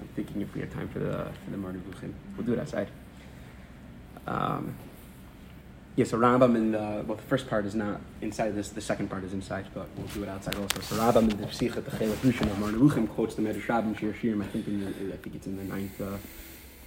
I'm 0.00 0.08
thinking 0.14 0.42
if 0.42 0.54
we 0.54 0.60
have 0.60 0.72
time 0.72 0.88
for 0.88 0.98
the 0.98 1.30
for 1.44 1.50
the 1.50 1.56
Buchin, 1.56 2.14
we'll 2.36 2.46
do 2.46 2.52
it 2.52 2.58
outside. 2.58 2.88
Um, 4.26 4.74
yeah, 5.96 6.04
so 6.04 6.16
Rambam 6.16 6.54
in 6.54 6.72
the 6.72 7.02
well, 7.06 7.16
the 7.16 7.22
first 7.22 7.48
part 7.48 7.66
is 7.66 7.74
not 7.74 8.00
inside 8.20 8.54
this. 8.54 8.68
The 8.68 8.80
second 8.80 9.08
part 9.08 9.24
is 9.24 9.32
inside, 9.32 9.66
but 9.74 9.88
we'll 9.96 10.06
do 10.08 10.22
it 10.22 10.28
outside 10.28 10.54
also. 10.54 10.80
So 10.80 10.96
Rambam 10.96 11.30
in 11.30 11.36
the 11.36 11.46
Psicha 11.46 11.84
the 11.84 11.90
Chelak 11.90 12.16
Rishon 12.18 12.50
of 12.50 12.78
Buchin 12.78 13.08
quotes 13.08 13.34
the 13.34 13.42
Medrash 13.42 13.66
Rabbim 13.66 13.98
Shir 13.98 14.12
Shirim. 14.12 14.42
I 14.42 14.46
think 14.46 14.68
in 14.68 14.80
the 14.80 15.12
I 15.12 15.16
think 15.16 15.34
it's 15.34 15.46
in 15.46 15.56
the 15.56 15.64
ninth 15.64 16.00
uh, 16.00 16.16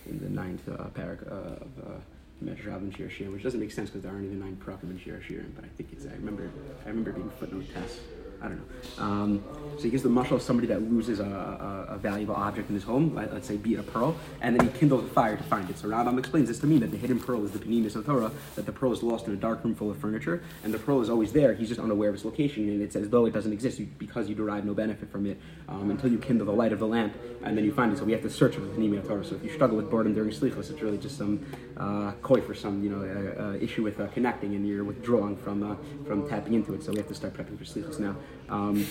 in 0.10 0.20
the 0.20 0.30
ninth 0.30 0.68
uh, 0.70 0.74
uh, 0.74 0.86
of. 0.86 1.72
Uh, 1.86 2.00
Medrash 2.44 2.66
Rabbim 2.66 2.96
Shir 2.96 3.08
Shirim, 3.08 3.34
which 3.34 3.44
doesn't 3.44 3.60
make 3.60 3.72
sense 3.72 3.92
because 3.92 4.02
there 4.02 4.12
aren't 4.12 4.26
even 4.26 4.40
nine 4.40 4.60
parakim 4.66 4.90
in 4.90 5.00
Shir 5.00 5.22
Shirim, 5.28 5.54
but 5.56 5.64
I 5.64 5.68
think 5.78 5.90
it's 5.94 6.08
I 6.08 6.14
remember 6.14 6.50
I 6.86 6.90
remember 6.90 7.12
being 7.12 7.30
footnote 7.40 7.66
test. 7.72 8.00
I 8.42 8.48
don't 8.48 8.58
know. 8.58 9.04
Um, 9.04 9.44
so 9.78 9.84
he 9.84 9.90
gives 9.90 10.04
the 10.04 10.10
mushal 10.10 10.34
of 10.34 10.42
somebody 10.42 10.68
that 10.68 10.82
loses 10.82 11.20
a, 11.20 11.24
a, 11.24 11.94
a, 11.96 11.98
valuable 11.98 12.36
object 12.36 12.70
in 12.70 12.76
his 12.76 12.84
home, 12.84 13.16
let's 13.16 13.48
say 13.48 13.58
be 13.58 13.74
it 13.74 13.80
a 13.80 13.84
pearl, 13.84 14.16
and 14.42 14.56
then 14.56 14.68
he 14.68 14.78
kindles 14.78 15.04
a 15.04 15.08
fire 15.08 15.38
to 15.38 15.44
find 15.44 15.70
it. 15.70 15.78
So 15.78 15.88
Rambam 15.88 16.20
explains 16.20 16.48
this 16.48 16.60
to 16.60 16.68
mean 16.68 16.80
that 16.82 16.92
the 16.92 16.98
hidden 16.98 17.20
pearl 17.20 17.44
is 17.46 17.52
the 17.52 17.60
panimis 17.60 17.96
of 17.96 18.06
Torah, 18.06 18.32
that 18.56 18.66
the 18.66 18.72
pearl 18.72 18.92
is 18.92 19.02
lost 19.02 19.28
in 19.28 19.34
a 19.34 19.38
dark 19.38 19.64
room 19.64 19.76
full 19.76 19.90
of 19.90 19.98
furniture, 19.98 20.44
and 20.64 20.74
the 20.74 20.80
pearl 20.80 21.02
is 21.02 21.10
always 21.10 21.32
there. 21.32 21.54
He's 21.54 21.70
just 21.70 21.80
unaware 21.80 22.10
of 22.10 22.16
its 22.16 22.26
location, 22.26 22.70
and 22.70 22.82
it's 22.82 22.96
as 22.96 23.10
though 23.10 23.26
it 23.26 23.32
doesn't 23.34 23.54
exist 23.54 23.82
because 23.98 24.28
you 24.30 24.36
derive 24.36 24.66
no 24.66 24.74
benefit 24.74 25.12
from 25.12 25.26
it 25.26 25.40
um, 25.70 25.90
until 25.90 26.12
you 26.12 26.18
kindle 26.18 26.46
the 26.46 26.54
light 26.54 26.74
of 26.74 26.80
the 26.80 26.88
lamp, 26.88 27.16
and 27.44 27.58
then 27.58 27.64
you 27.64 27.74
find 27.74 27.94
it. 27.94 27.98
So 27.98 28.04
we 28.04 28.12
have 28.12 28.22
to 28.22 28.30
search 28.30 28.56
for 28.56 28.62
the 28.62 28.70
panimis 28.70 29.00
of 29.00 29.08
Torah. 29.08 29.26
So 29.26 29.36
if 29.36 29.44
you 29.44 29.52
struggle 29.52 29.78
with 29.78 29.90
boredom 29.90 30.14
during 30.14 30.32
slichos, 30.32 30.70
it's 30.70 30.82
really 30.82 30.98
just 30.98 31.18
some 31.18 31.46
uh, 31.78 32.12
koi 32.22 32.42
for 32.42 32.54
some 32.54 32.84
you 32.84 32.90
know 32.90 33.02
uh, 33.02 33.44
uh, 33.44 33.54
issue 33.56 33.84
with 33.84 34.00
uh, 34.00 34.08
connecting, 34.08 34.56
and 34.56 34.68
you're 34.68 34.84
withdrawing 34.84 35.38
from 35.38 35.64
uh, 35.64 35.76
from 36.06 36.28
tapping 36.28 36.54
into 36.54 36.74
it. 36.74 36.84
So 36.84 36.92
we 36.92 36.98
have 36.98 37.08
to 37.08 37.16
start 37.16 37.34
prepping 37.34 37.58
for 37.58 37.66
slichos 37.66 38.00
now. 38.00 38.16
Um, 38.50 38.86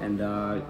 and 0.00 0.20
uh, 0.20 0.60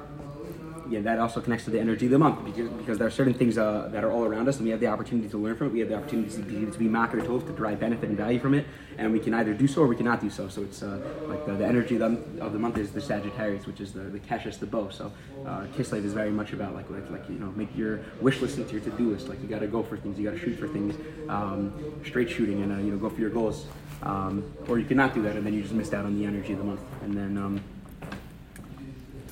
yeah, 0.93 1.01
that 1.01 1.19
also 1.19 1.41
connects 1.41 1.65
to 1.65 1.71
the 1.71 1.81
energy 1.81 2.07
of 2.07 2.13
the 2.13 2.19
month 2.19 2.45
because, 2.45 2.69
because 2.71 2.99
there 2.99 3.07
are 3.07 3.11
certain 3.11 3.35
things 3.35 3.57
uh, 3.57 3.89
that 3.93 4.05
are 4.05 4.11
all 4.11 4.25
around 4.25 4.49
us, 4.49 4.57
and 4.57 4.65
we 4.65 4.71
have 4.71 4.81
the 4.81 4.87
opportunity 4.87 5.29
to 5.29 5.39
learn 5.39 5.57
from 5.57 5.69
it. 5.69 5.73
We 5.73 5.81
have 5.81 5.89
the 5.89 5.97
opportunity 5.97 6.31
to 6.37 6.43
be, 6.43 6.71
to 6.71 6.79
be 6.79 6.89
makar 6.89 7.19
tov, 7.19 7.47
to 7.47 7.53
derive 7.53 7.81
benefit 7.81 8.09
and 8.09 8.17
value 8.17 8.39
from 8.39 8.55
it, 8.55 8.67
and 8.99 9.13
we 9.13 9.19
can 9.19 9.33
either 9.35 9.55
do 9.55 9.67
so 9.67 9.83
or 9.83 9.87
we 9.87 9.97
cannot 9.97 10.21
do 10.21 10.29
so. 10.29 10.49
So 10.49 10.63
it's 10.63 10.83
uh, 10.83 11.01
like 11.29 11.47
the, 11.47 11.55
the 11.55 11.67
energy 11.67 11.97
of 11.97 12.01
the, 12.01 12.45
of 12.45 12.53
the 12.53 12.59
month 12.59 12.79
is 12.79 12.91
the 12.91 13.01
Sagittarius, 13.01 13.67
which 13.67 13.81
is 13.81 13.93
the 13.93 14.01
the 14.01 14.21
keshes, 14.21 14.59
the 14.59 14.67
bow. 14.67 14.91
So 14.91 15.13
uh, 15.47 15.67
Kislev 15.77 16.05
is 16.05 16.13
very 16.13 16.31
much 16.31 16.53
about 16.53 16.75
like, 16.75 16.91
like 16.91 17.11
like 17.11 17.29
you 17.29 17.39
know 17.39 17.53
make 17.53 17.75
your 17.77 18.01
wish 18.21 18.41
list 18.41 18.59
into 18.59 18.73
your 18.73 18.83
to 18.83 18.91
do 18.91 19.11
list. 19.11 19.29
Like 19.29 19.41
you 19.41 19.49
got 19.49 19.61
to 19.61 19.69
go 19.69 19.83
for 19.83 19.97
things, 19.97 20.19
you 20.19 20.29
got 20.29 20.37
to 20.37 20.45
shoot 20.45 20.59
for 20.59 20.69
things, 20.69 20.95
um, 21.29 21.73
straight 22.05 22.31
shooting, 22.31 22.63
and 22.63 22.73
uh, 22.73 22.77
you 22.77 22.93
know 22.93 22.99
go 22.99 23.09
for 23.09 23.21
your 23.21 23.31
goals. 23.31 23.67
Um, 24.03 24.53
or 24.67 24.81
you 24.81 24.85
cannot 24.85 25.15
do 25.15 25.23
that, 25.23 25.37
and 25.37 25.47
then 25.47 25.55
you 25.55 25.63
just 25.63 25.75
missed 25.75 25.95
out 25.95 26.05
on 26.05 26.19
the 26.19 26.27
energy 26.27 26.53
of 26.53 26.59
the 26.59 26.65
month. 26.65 26.83
And 27.03 27.17
then. 27.17 27.39
Um, 27.39 27.63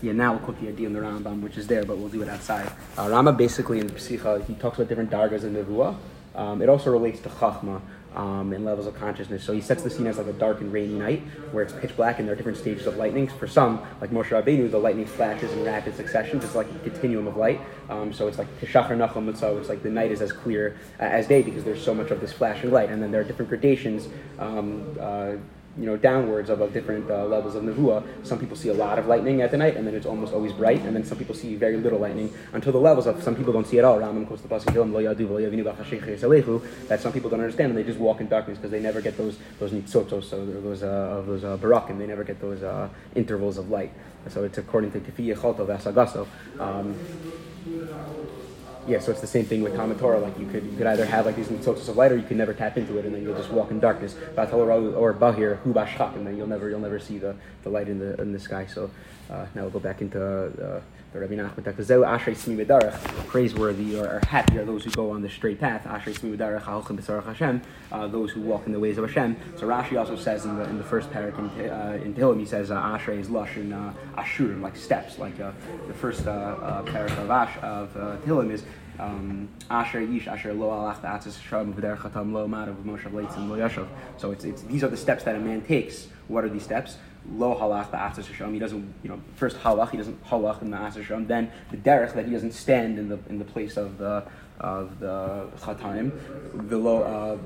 yeah, 0.03 0.13
now 0.13 0.33
we'll 0.33 0.41
quote 0.41 0.61
the 0.61 0.69
idea 0.69 0.87
in 0.87 0.93
the 0.93 1.01
Rambam, 1.01 1.43
which 1.43 1.57
is 1.57 1.67
there, 1.67 1.85
but 1.85 1.99
we'll 1.99 2.09
do 2.09 2.23
it 2.23 2.29
outside. 2.29 2.71
Uh, 2.99 3.09
Rama 3.11 3.33
basically 3.33 3.81
in 3.81 3.87
the 3.87 3.95
Psicha, 3.95 4.45
he 4.47 4.55
talks 4.55 4.79
about 4.79 4.89
different 4.89 5.11
dargas 5.11 5.45
in 5.45 5.55
Nevuah. 5.55 5.97
Um, 6.35 6.63
it 6.63 6.69
also 6.69 6.91
relates 6.91 7.21
to 7.21 7.29
Chachma 7.29 7.81
um, 8.15 8.53
and 8.53 8.65
levels 8.65 8.87
of 8.87 8.95
consciousness. 8.97 9.45
So 9.45 9.53
he 9.53 9.61
sets 9.61 9.83
the 9.83 9.91
scene 9.91 10.07
as 10.07 10.19
like 10.19 10.27
a 10.27 10.33
dark 10.33 10.61
and 10.61 10.73
rainy 10.73 10.95
night 10.95 11.21
where 11.53 11.63
it's 11.63 11.73
pitch 11.73 11.95
black 11.97 12.19
and 12.19 12.27
there 12.27 12.33
are 12.33 12.37
different 12.37 12.59
stages 12.59 12.87
of 12.87 12.97
lightnings. 12.97 13.33
For 13.33 13.47
some, 13.47 13.85
like 14.01 14.11
Moshe 14.11 14.29
Rabbeinu, 14.29 14.71
the 14.71 14.79
lightning 14.79 15.07
flashes 15.07 15.53
in 15.53 15.65
rapid 15.65 15.97
succession. 15.97 16.39
It's 16.39 16.55
like 16.55 16.69
a 16.71 16.79
continuum 16.91 17.27
of 17.27 17.37
light. 17.37 17.61
Um, 17.89 18.13
so 18.13 18.27
it's 18.29 18.39
like 18.39 18.49
Teshachar 18.61 18.97
Nachum 18.97 19.37
so 19.37 19.59
it's 19.59 19.69
like 19.69 19.83
the 19.83 19.91
night 19.91 20.11
is 20.11 20.23
as 20.23 20.33
clear 20.33 20.77
uh, 20.99 21.05
as 21.05 21.27
day 21.27 21.43
because 21.43 21.65
there's 21.65 21.83
so 21.83 21.95
much 21.95 22.11
of 22.11 22.21
this 22.21 22.33
flashing 22.33 22.71
light. 22.71 22.91
And 22.91 23.03
then 23.03 23.11
there 23.11 23.21
are 23.21 23.25
different 23.25 23.49
gradations. 23.49 24.09
Um, 24.39 24.97
uh, 24.99 25.33
you 25.79 25.87
know, 25.87 25.97
downwards 25.97 26.51
of, 26.51 26.61
different 26.73 27.11
uh, 27.11 27.25
levels 27.27 27.55
of 27.55 27.63
nevuah. 27.63 28.27
Some 28.27 28.39
people 28.39 28.57
see 28.57 28.69
a 28.69 28.75
lot 28.75 28.99
of 28.99 29.07
lightning 29.07 29.41
at 29.41 29.51
the 29.51 29.57
night, 29.57 29.77
and 29.77 29.87
then 29.87 29.95
it's 29.95 30.07
almost 30.07 30.33
always 30.33 30.53
bright. 30.53 30.81
And 30.83 30.95
then 30.95 31.05
some 31.05 31.17
people 31.17 31.35
see 31.35 31.55
very 31.55 31.77
little 31.77 31.99
lightning 31.99 32.33
until 32.53 32.73
the 32.73 32.81
levels 32.81 33.07
of 33.07 33.23
some 33.23 33.37
people 33.37 33.53
don't 33.53 33.67
see 33.67 33.79
at 33.79 33.85
all. 33.85 33.99
That 33.99 34.07
some 37.01 37.13
people 37.13 37.31
don't 37.31 37.41
understand, 37.41 37.71
and 37.71 37.79
they 37.79 37.85
just 37.85 37.99
walk 37.99 38.21
in 38.21 38.29
darkness 38.29 38.59
because 38.59 38.71
they 38.71 38.81
never 38.81 39.01
get 39.01 39.17
those 39.17 39.39
those 39.59 39.71
nitzotos, 39.71 40.25
so 40.25 40.45
those 40.45 40.83
uh, 40.83 41.23
those 41.27 41.45
uh, 41.45 41.57
barakim. 41.57 41.99
They 41.99 42.07
never 42.07 42.25
get 42.25 42.41
those 42.41 42.63
uh, 42.63 42.89
intervals 43.15 43.59
of 43.59 43.71
light. 43.71 43.93
So 44.29 44.45
it's 44.45 44.59
according 44.59 44.93
to 44.93 45.01
Tifiya 45.01 45.37
Chalto 45.37 45.67
Vasagaso. 45.67 46.27
Um, 46.59 46.95
yeah, 48.87 48.99
so 48.99 49.13
it's 49.13 49.21
the 49.21 49.27
same 49.27 49.45
thing 49.45 49.63
with 49.63 49.75
Talmud 49.75 49.99
Torah. 49.99 50.19
Like 50.19 50.39
you 50.39 50.47
could 50.47 50.65
you 50.65 50.77
could 50.77 50.87
either 50.87 51.05
have 51.05 51.27
like 51.27 51.37
these 51.37 51.49
sources 51.63 51.89
of 51.89 51.97
light, 51.97 52.13
or 52.13 52.17
you 52.17 52.23
could 52.23 52.37
never 52.37 52.55
tap 52.55 52.77
into 52.77 52.99
it, 52.99 53.05
and 53.05 53.15
then 53.15 53.23
you'll 53.23 53.37
just 53.37 53.51
walk 53.51 53.71
in 53.71 53.81
darkness. 53.81 54.17
Or 54.37 55.15
Bahir 55.15 55.59
Hu 55.59 55.73
and 55.73 56.27
then 56.27 56.37
you'll 56.37 56.47
never 56.47 56.69
you'll 56.69 56.81
never 56.81 56.99
see 56.99 57.19
the, 57.19 57.37
the 57.63 57.71
light 57.71 57.89
in 57.89 57.99
the 57.99 58.21
in 58.21 58.33
the 58.33 58.41
sky. 58.41 58.67
So 58.67 58.91
uh, 59.31 59.47
now 59.55 59.63
we'll 59.63 59.71
go 59.71 59.81
back 59.81 60.01
into 60.01 60.21
uh, 60.21 60.81
the 61.13 61.19
Rabbi 61.19 61.35
Nachman 61.35 61.65
Praiseworthy 63.27 63.99
or, 63.99 64.07
or 64.07 64.21
happy 64.29 64.59
are 64.59 64.65
those 64.65 64.85
who 64.85 64.91
go 64.91 65.11
on 65.11 65.23
the 65.23 65.29
straight 65.29 65.59
path. 65.59 65.85
Hashem. 65.85 67.63
Uh, 67.91 68.07
those 68.07 68.31
who 68.31 68.41
walk 68.41 68.67
in 68.67 68.73
the 68.73 68.79
ways 68.79 68.97
of 68.97 69.05
Hashem. 69.05 69.37
So 69.57 69.67
Rashi 69.67 69.99
also 69.99 70.15
says 70.15 70.45
in 70.45 70.57
the 70.57 70.65
in 70.65 70.79
the 70.79 70.85
first 70.85 71.11
parak 71.11 71.37
in, 71.39 71.69
uh, 71.69 72.01
in 72.03 72.15
Tehillim, 72.15 72.39
he 72.39 72.47
says 72.47 72.71
uh, 72.71 72.81
Ashrei 72.81 73.19
is 73.19 73.29
lush 73.29 73.57
and 73.57 73.75
uh, 73.75 73.93
Ashur 74.17 74.55
like 74.57 74.77
steps. 74.77 75.19
Like 75.19 75.41
uh, 75.41 75.51
the 75.89 75.95
first 75.95 76.27
uh, 76.27 76.31
uh, 76.31 76.83
parak 76.85 77.19
of 77.19 77.31
Ash 77.31 77.57
of 77.63 77.97
uh, 77.97 78.17
Tehillim 78.19 78.51
is 78.53 78.65
Asher 79.71 80.01
Ish 80.01 80.27
Asher 80.27 80.53
Lo 80.53 80.69
Alach 80.69 81.01
Ba'atzis 81.01 81.39
Shram 81.41 81.73
V'der 81.75 81.97
Chatam 81.97 82.33
Lo 82.33 82.47
Marav 82.47 82.83
Moshe 82.85 83.11
Leitzim 83.11 83.49
Lo 83.49 83.57
Yashov. 83.57 83.89
So 84.17 84.31
it's, 84.31 84.45
it's 84.45 84.63
these 84.63 84.85
are 84.85 84.89
the 84.89 84.97
steps 84.97 85.25
that 85.25 85.37
a 85.37 85.41
man 85.41 85.63
takes. 85.63 86.09
What 86.29 86.45
are 86.45 86.49
these 86.49 86.63
steps? 86.63 86.97
Lo 87.29 87.55
halach 87.59 87.91
ba'atzis 87.91 88.27
Hashem. 88.27 88.53
He 88.55 88.59
doesn't, 88.59 88.95
you 89.03 89.11
know, 89.11 89.21
first 89.37 89.59
halach. 89.59 89.91
He 89.91 89.99
doesn't 89.99 90.25
halach 90.25 90.63
in 90.63 90.71
the 90.71 90.77
Hashem. 90.77 91.27
Then 91.27 91.51
the 91.71 91.77
derech 91.77 92.15
that 92.15 92.25
he 92.27 92.33
doesn't 92.33 92.53
stand 92.53 92.99
in 92.99 93.09
the 93.09 93.19
in 93.29 93.39
the 93.39 93.45
place 93.45 93.77
of 93.77 93.99
the 93.99 94.25
of 94.59 94.99
the 95.01 95.49
chataim. 95.59 96.13
The 96.69 96.79
lo. 96.79 97.03
Uh, 97.03 97.39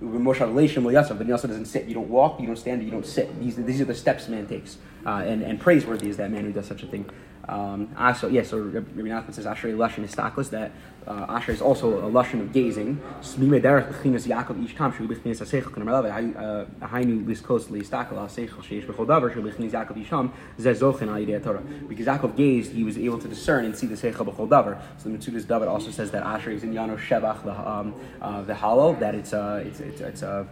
but 0.00 1.26
he 1.26 1.32
also 1.32 1.48
doesn't 1.48 1.64
sit. 1.66 1.86
You 1.86 1.94
don't 1.94 2.10
walk, 2.10 2.40
you 2.40 2.46
don't 2.46 2.56
stand, 2.56 2.82
you 2.82 2.90
don't 2.90 3.06
sit. 3.06 3.40
These, 3.40 3.56
these 3.56 3.80
are 3.80 3.86
the 3.86 3.94
steps 3.94 4.28
man 4.28 4.46
takes. 4.46 4.76
Uh, 5.06 5.22
and, 5.24 5.42
and 5.42 5.58
praiseworthy 5.58 6.08
is 6.08 6.18
that 6.18 6.30
man 6.30 6.44
who 6.44 6.52
does 6.52 6.66
such 6.66 6.82
a 6.82 6.86
thing. 6.86 7.08
Um, 7.48 7.94
also, 7.98 8.28
yeah, 8.28 8.42
so 8.42 8.58
Rabbi 8.58 9.00
Nachman 9.00 9.34
says 9.34 9.44
Ashrei 9.44 9.74
Lashon 9.74 10.04
is 10.04 10.14
staklis, 10.14 10.50
that 10.50 10.72
uh, 11.06 11.40
is 11.48 11.60
also 11.60 11.98
a 11.98 12.10
Lashon 12.10 12.40
of 12.40 12.52
gazing. 12.52 13.00
Torah. 21.42 21.60
Because 21.88 22.06
Yaakov 22.06 22.36
gazed, 22.36 22.72
he 22.72 22.84
was 22.84 22.96
able 22.96 23.18
to 23.18 23.28
discern 23.28 23.64
and 23.64 23.76
see 23.76 23.86
the 23.86 23.94
seichel 23.94 24.26
b'chol 24.26 24.48
davar. 24.48 24.80
So 24.98 25.10
the 25.10 25.18
Metzudas 25.18 25.46
David 25.46 25.68
also 25.68 25.90
says 25.90 26.10
that 26.12 26.24
Ashrei 26.24 26.54
is 26.54 26.62
in 26.62 26.72
Yano 26.72 26.98
Shevach, 26.98 27.44
the, 27.44 27.52
um, 27.70 27.94
uh, 28.22 28.42
the 28.42 28.54
hollow, 28.54 28.94
that 28.94 29.14
it's, 29.14 29.34
uh, 29.34 29.62
it's, 29.66 29.80
it's, 29.80 30.00
it's 30.00 30.22
uh, 30.22 30.44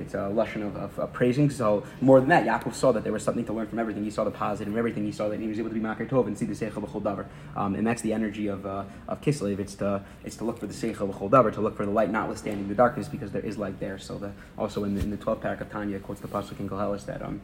it's 0.00 0.14
a 0.14 0.28
lesson 0.28 0.62
of, 0.62 0.76
of, 0.76 0.98
of, 0.98 1.12
praising. 1.12 1.50
So 1.50 1.84
more 2.00 2.20
than 2.20 2.28
that, 2.30 2.46
Yaakov 2.46 2.74
saw 2.74 2.92
that 2.92 3.04
there 3.04 3.12
was 3.12 3.22
something 3.22 3.44
to 3.44 3.52
learn 3.52 3.66
from 3.66 3.78
everything. 3.78 4.04
He 4.04 4.10
saw 4.10 4.24
the 4.24 4.30
positive 4.30 4.72
in 4.72 4.78
everything. 4.78 5.04
He 5.04 5.12
saw 5.12 5.28
that 5.28 5.40
he 5.40 5.46
was 5.46 5.58
able 5.58 5.68
to 5.70 5.74
be 5.74 5.80
makar 5.80 6.06
tov 6.06 6.26
and 6.26 6.38
see 6.38 6.46
the 6.46 6.54
seichel 6.54 6.82
b'chol 6.84 7.02
davar. 7.02 7.26
Um, 7.56 7.74
and 7.74 7.86
that's 7.86 8.02
the 8.02 8.12
energy 8.12 8.46
of 8.46 8.66
uh, 8.66 8.84
of 9.08 9.20
Kislev. 9.20 9.58
It's 9.58 9.74
to 9.76 10.02
it's 10.24 10.36
to 10.36 10.44
look 10.44 10.58
for 10.58 10.66
the 10.66 10.74
seichel 10.74 11.12
b'chol 11.12 11.30
davar, 11.30 11.52
to 11.54 11.60
look 11.60 11.76
for 11.76 11.84
the 11.84 11.92
light, 11.92 12.10
notwithstanding 12.10 12.68
the 12.68 12.74
darkness, 12.74 13.08
because 13.08 13.32
there 13.32 13.44
is 13.44 13.58
light 13.58 13.78
there. 13.80 13.98
So 13.98 14.18
the 14.18 14.32
also 14.56 14.84
in 14.84 14.94
the 14.94 15.02
in 15.02 15.10
the 15.10 15.16
twelfth 15.16 15.42
parak 15.42 15.60
of 15.60 15.70
Tanya 15.70 15.98
quotes 15.98 16.20
the 16.20 16.28
pasuk 16.28 16.60
in 16.60 16.68
Koheles 16.68 17.06
that 17.06 17.22
um. 17.22 17.40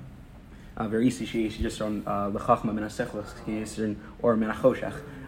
Very 0.79 1.07
easy, 1.07 1.25
she 1.25 1.49
she 1.49 1.63
just 1.63 1.81
on 1.81 2.05
the 2.05 2.41
chachma 2.41 2.75
min 2.75 3.97
or 4.23 4.37
min 4.37 4.51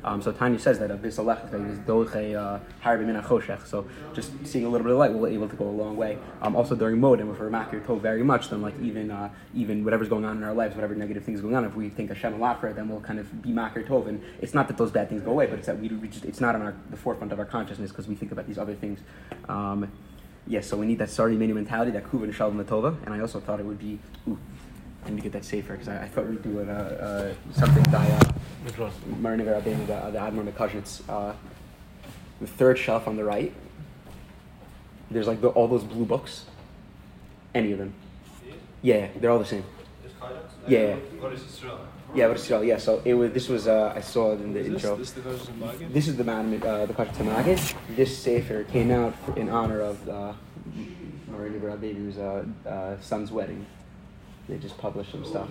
um, 0.07 0.23
so 0.23 0.31
Tanya 0.31 0.59
says 0.61 0.79
that 0.79 0.93
abyss 0.93 1.19
alech 1.19 1.53
is 1.69 1.79
doche 1.81 2.61
harbe 2.81 3.05
min 3.05 3.21
choshech. 3.23 3.67
So 3.67 3.87
just 4.15 4.31
seeing 4.47 4.65
a 4.65 4.69
little 4.69 4.85
bit 4.85 4.93
of 4.93 4.99
light 4.99 5.13
will 5.13 5.29
be 5.29 5.35
able 5.35 5.49
to 5.49 5.57
go 5.57 5.65
a 5.65 5.69
long 5.69 5.97
way. 5.97 6.17
Um, 6.41 6.55
also 6.55 6.77
during 6.77 7.01
modem, 7.01 7.29
if 7.31 7.41
we're 7.41 7.51
makir 7.51 7.85
tov 7.85 8.01
very 8.01 8.23
much, 8.23 8.49
then 8.49 8.63
like 8.63 8.79
even 8.81 9.11
uh, 9.11 9.31
even 9.53 9.85
whatever's 9.85 10.09
going 10.09 10.25
on 10.25 10.37
in 10.37 10.45
our 10.45 10.55
lives, 10.55 10.77
whatever 10.77 10.95
negative 10.95 11.25
things 11.25 11.41
going 11.41 11.57
on, 11.57 11.65
if 11.65 11.75
we 11.75 11.89
think 11.89 12.11
Hashem 12.11 12.35
a 12.35 12.37
lot 12.37 12.61
for 12.61 12.69
it, 12.69 12.77
then 12.77 12.89
we'll 12.89 13.01
kind 13.01 13.19
of 13.19 13.43
be 13.43 13.51
makir 13.51 13.85
tov. 13.85 14.07
And 14.07 14.23
it's 14.41 14.55
not 14.55 14.69
that 14.69 14.77
those 14.77 14.93
bad 14.93 15.09
things 15.09 15.23
go 15.23 15.33
away, 15.33 15.47
but 15.47 15.59
it's 15.59 15.67
that 15.67 15.81
we, 15.81 15.89
we 15.89 16.07
just 16.07 16.25
it's 16.25 16.41
not 16.41 16.55
on 16.55 16.63
our, 16.63 16.75
the 16.91 16.97
forefront 16.97 17.33
of 17.33 17.41
our 17.41 17.45
consciousness 17.45 17.91
because 17.91 18.07
we 18.07 18.15
think 18.15 18.31
about 18.31 18.47
these 18.47 18.59
other 18.59 18.77
things. 18.77 19.01
Um, 19.49 19.91
yes, 20.47 20.69
so 20.69 20.77
we 20.77 20.87
need 20.87 21.01
that 21.01 21.11
Sarah 21.11 21.33
Imeinu 21.33 21.55
mentality, 21.55 21.91
that 21.91 22.05
kuvan 22.05 22.33
shalom 22.33 22.65
tova. 22.65 22.97
And 23.05 23.13
I 23.13 23.19
also 23.19 23.41
thought 23.41 23.59
it 23.59 23.67
would 23.67 23.81
be. 23.81 23.99
Ooh, 24.29 24.39
I 25.07 25.11
need 25.11 25.17
to 25.19 25.23
get 25.23 25.33
that 25.33 25.45
safer 25.45 25.75
because 25.75 25.89
I, 25.89 26.03
I, 26.03 26.09
thought 26.09 26.27
we'd 26.27 26.43
do 26.43 26.59
it, 26.59 26.69
uh, 26.69 26.73
uh, 26.73 27.35
something 27.53 27.85
by 27.93 28.07
uh, 28.09 28.91
Mariniver 29.21 29.53
Rabbeinu, 29.53 29.87
the, 29.87 30.11
the 30.11 30.19
Admor 30.19 30.51
Mekazhnitz. 30.51 31.03
Uh, 31.09 31.33
the 32.41 32.47
third 32.47 32.77
shelf 32.77 33.07
on 33.07 33.17
the 33.17 33.25
right, 33.25 33.53
there's 35.11 35.29
like 35.29 35.41
the, 35.41 35.49
all 35.49 35.69
those 35.69 35.85
blue 35.85 36.05
books. 36.05 36.47
Any 37.55 37.73
of 37.73 37.79
them. 37.79 37.95
Yeah, 38.83 39.09
they're 39.17 39.31
all 39.31 39.39
the 39.39 39.47
same. 39.47 39.65
Yeah. 40.67 40.97
What 41.21 41.33
is 41.33 41.43
Israel? 41.45 41.79
Yeah, 42.15 42.27
what 42.27 42.37
is 42.37 42.43
Israel? 42.43 42.65
Yeah, 42.65 42.79
so 42.79 43.01
it 43.05 43.15
was. 43.15 43.31
This 43.31 43.49
was. 43.49 43.69
Uh, 43.69 43.93
I 43.95 44.01
saw 44.01 44.33
it 44.33 44.41
in 44.41 44.53
the 44.53 44.61
is 44.61 44.67
intro. 44.67 44.97
This, 44.97 45.13
this, 45.13 45.49
this 45.93 46.09
is 46.09 46.17
the 46.17 46.25
man, 46.25 46.61
uh, 46.63 46.85
the 46.87 46.93
Kashat 46.93 47.15
Magid. 47.25 47.75
This 47.95 48.19
sefer 48.19 48.65
came 48.65 48.91
out 48.91 49.15
in 49.37 49.49
honor 49.49 49.81
of 49.81 50.09
uh, 50.09 50.33
Mariniver 51.31 51.71
Rabbeinu's 51.71 52.19
uh, 52.19 52.45
uh, 52.69 53.01
son's 53.01 53.31
wedding 53.31 53.65
they 54.49 54.59
just 54.59 54.79
publish 54.79 55.11
some 55.11 55.25
stuff. 55.25 55.49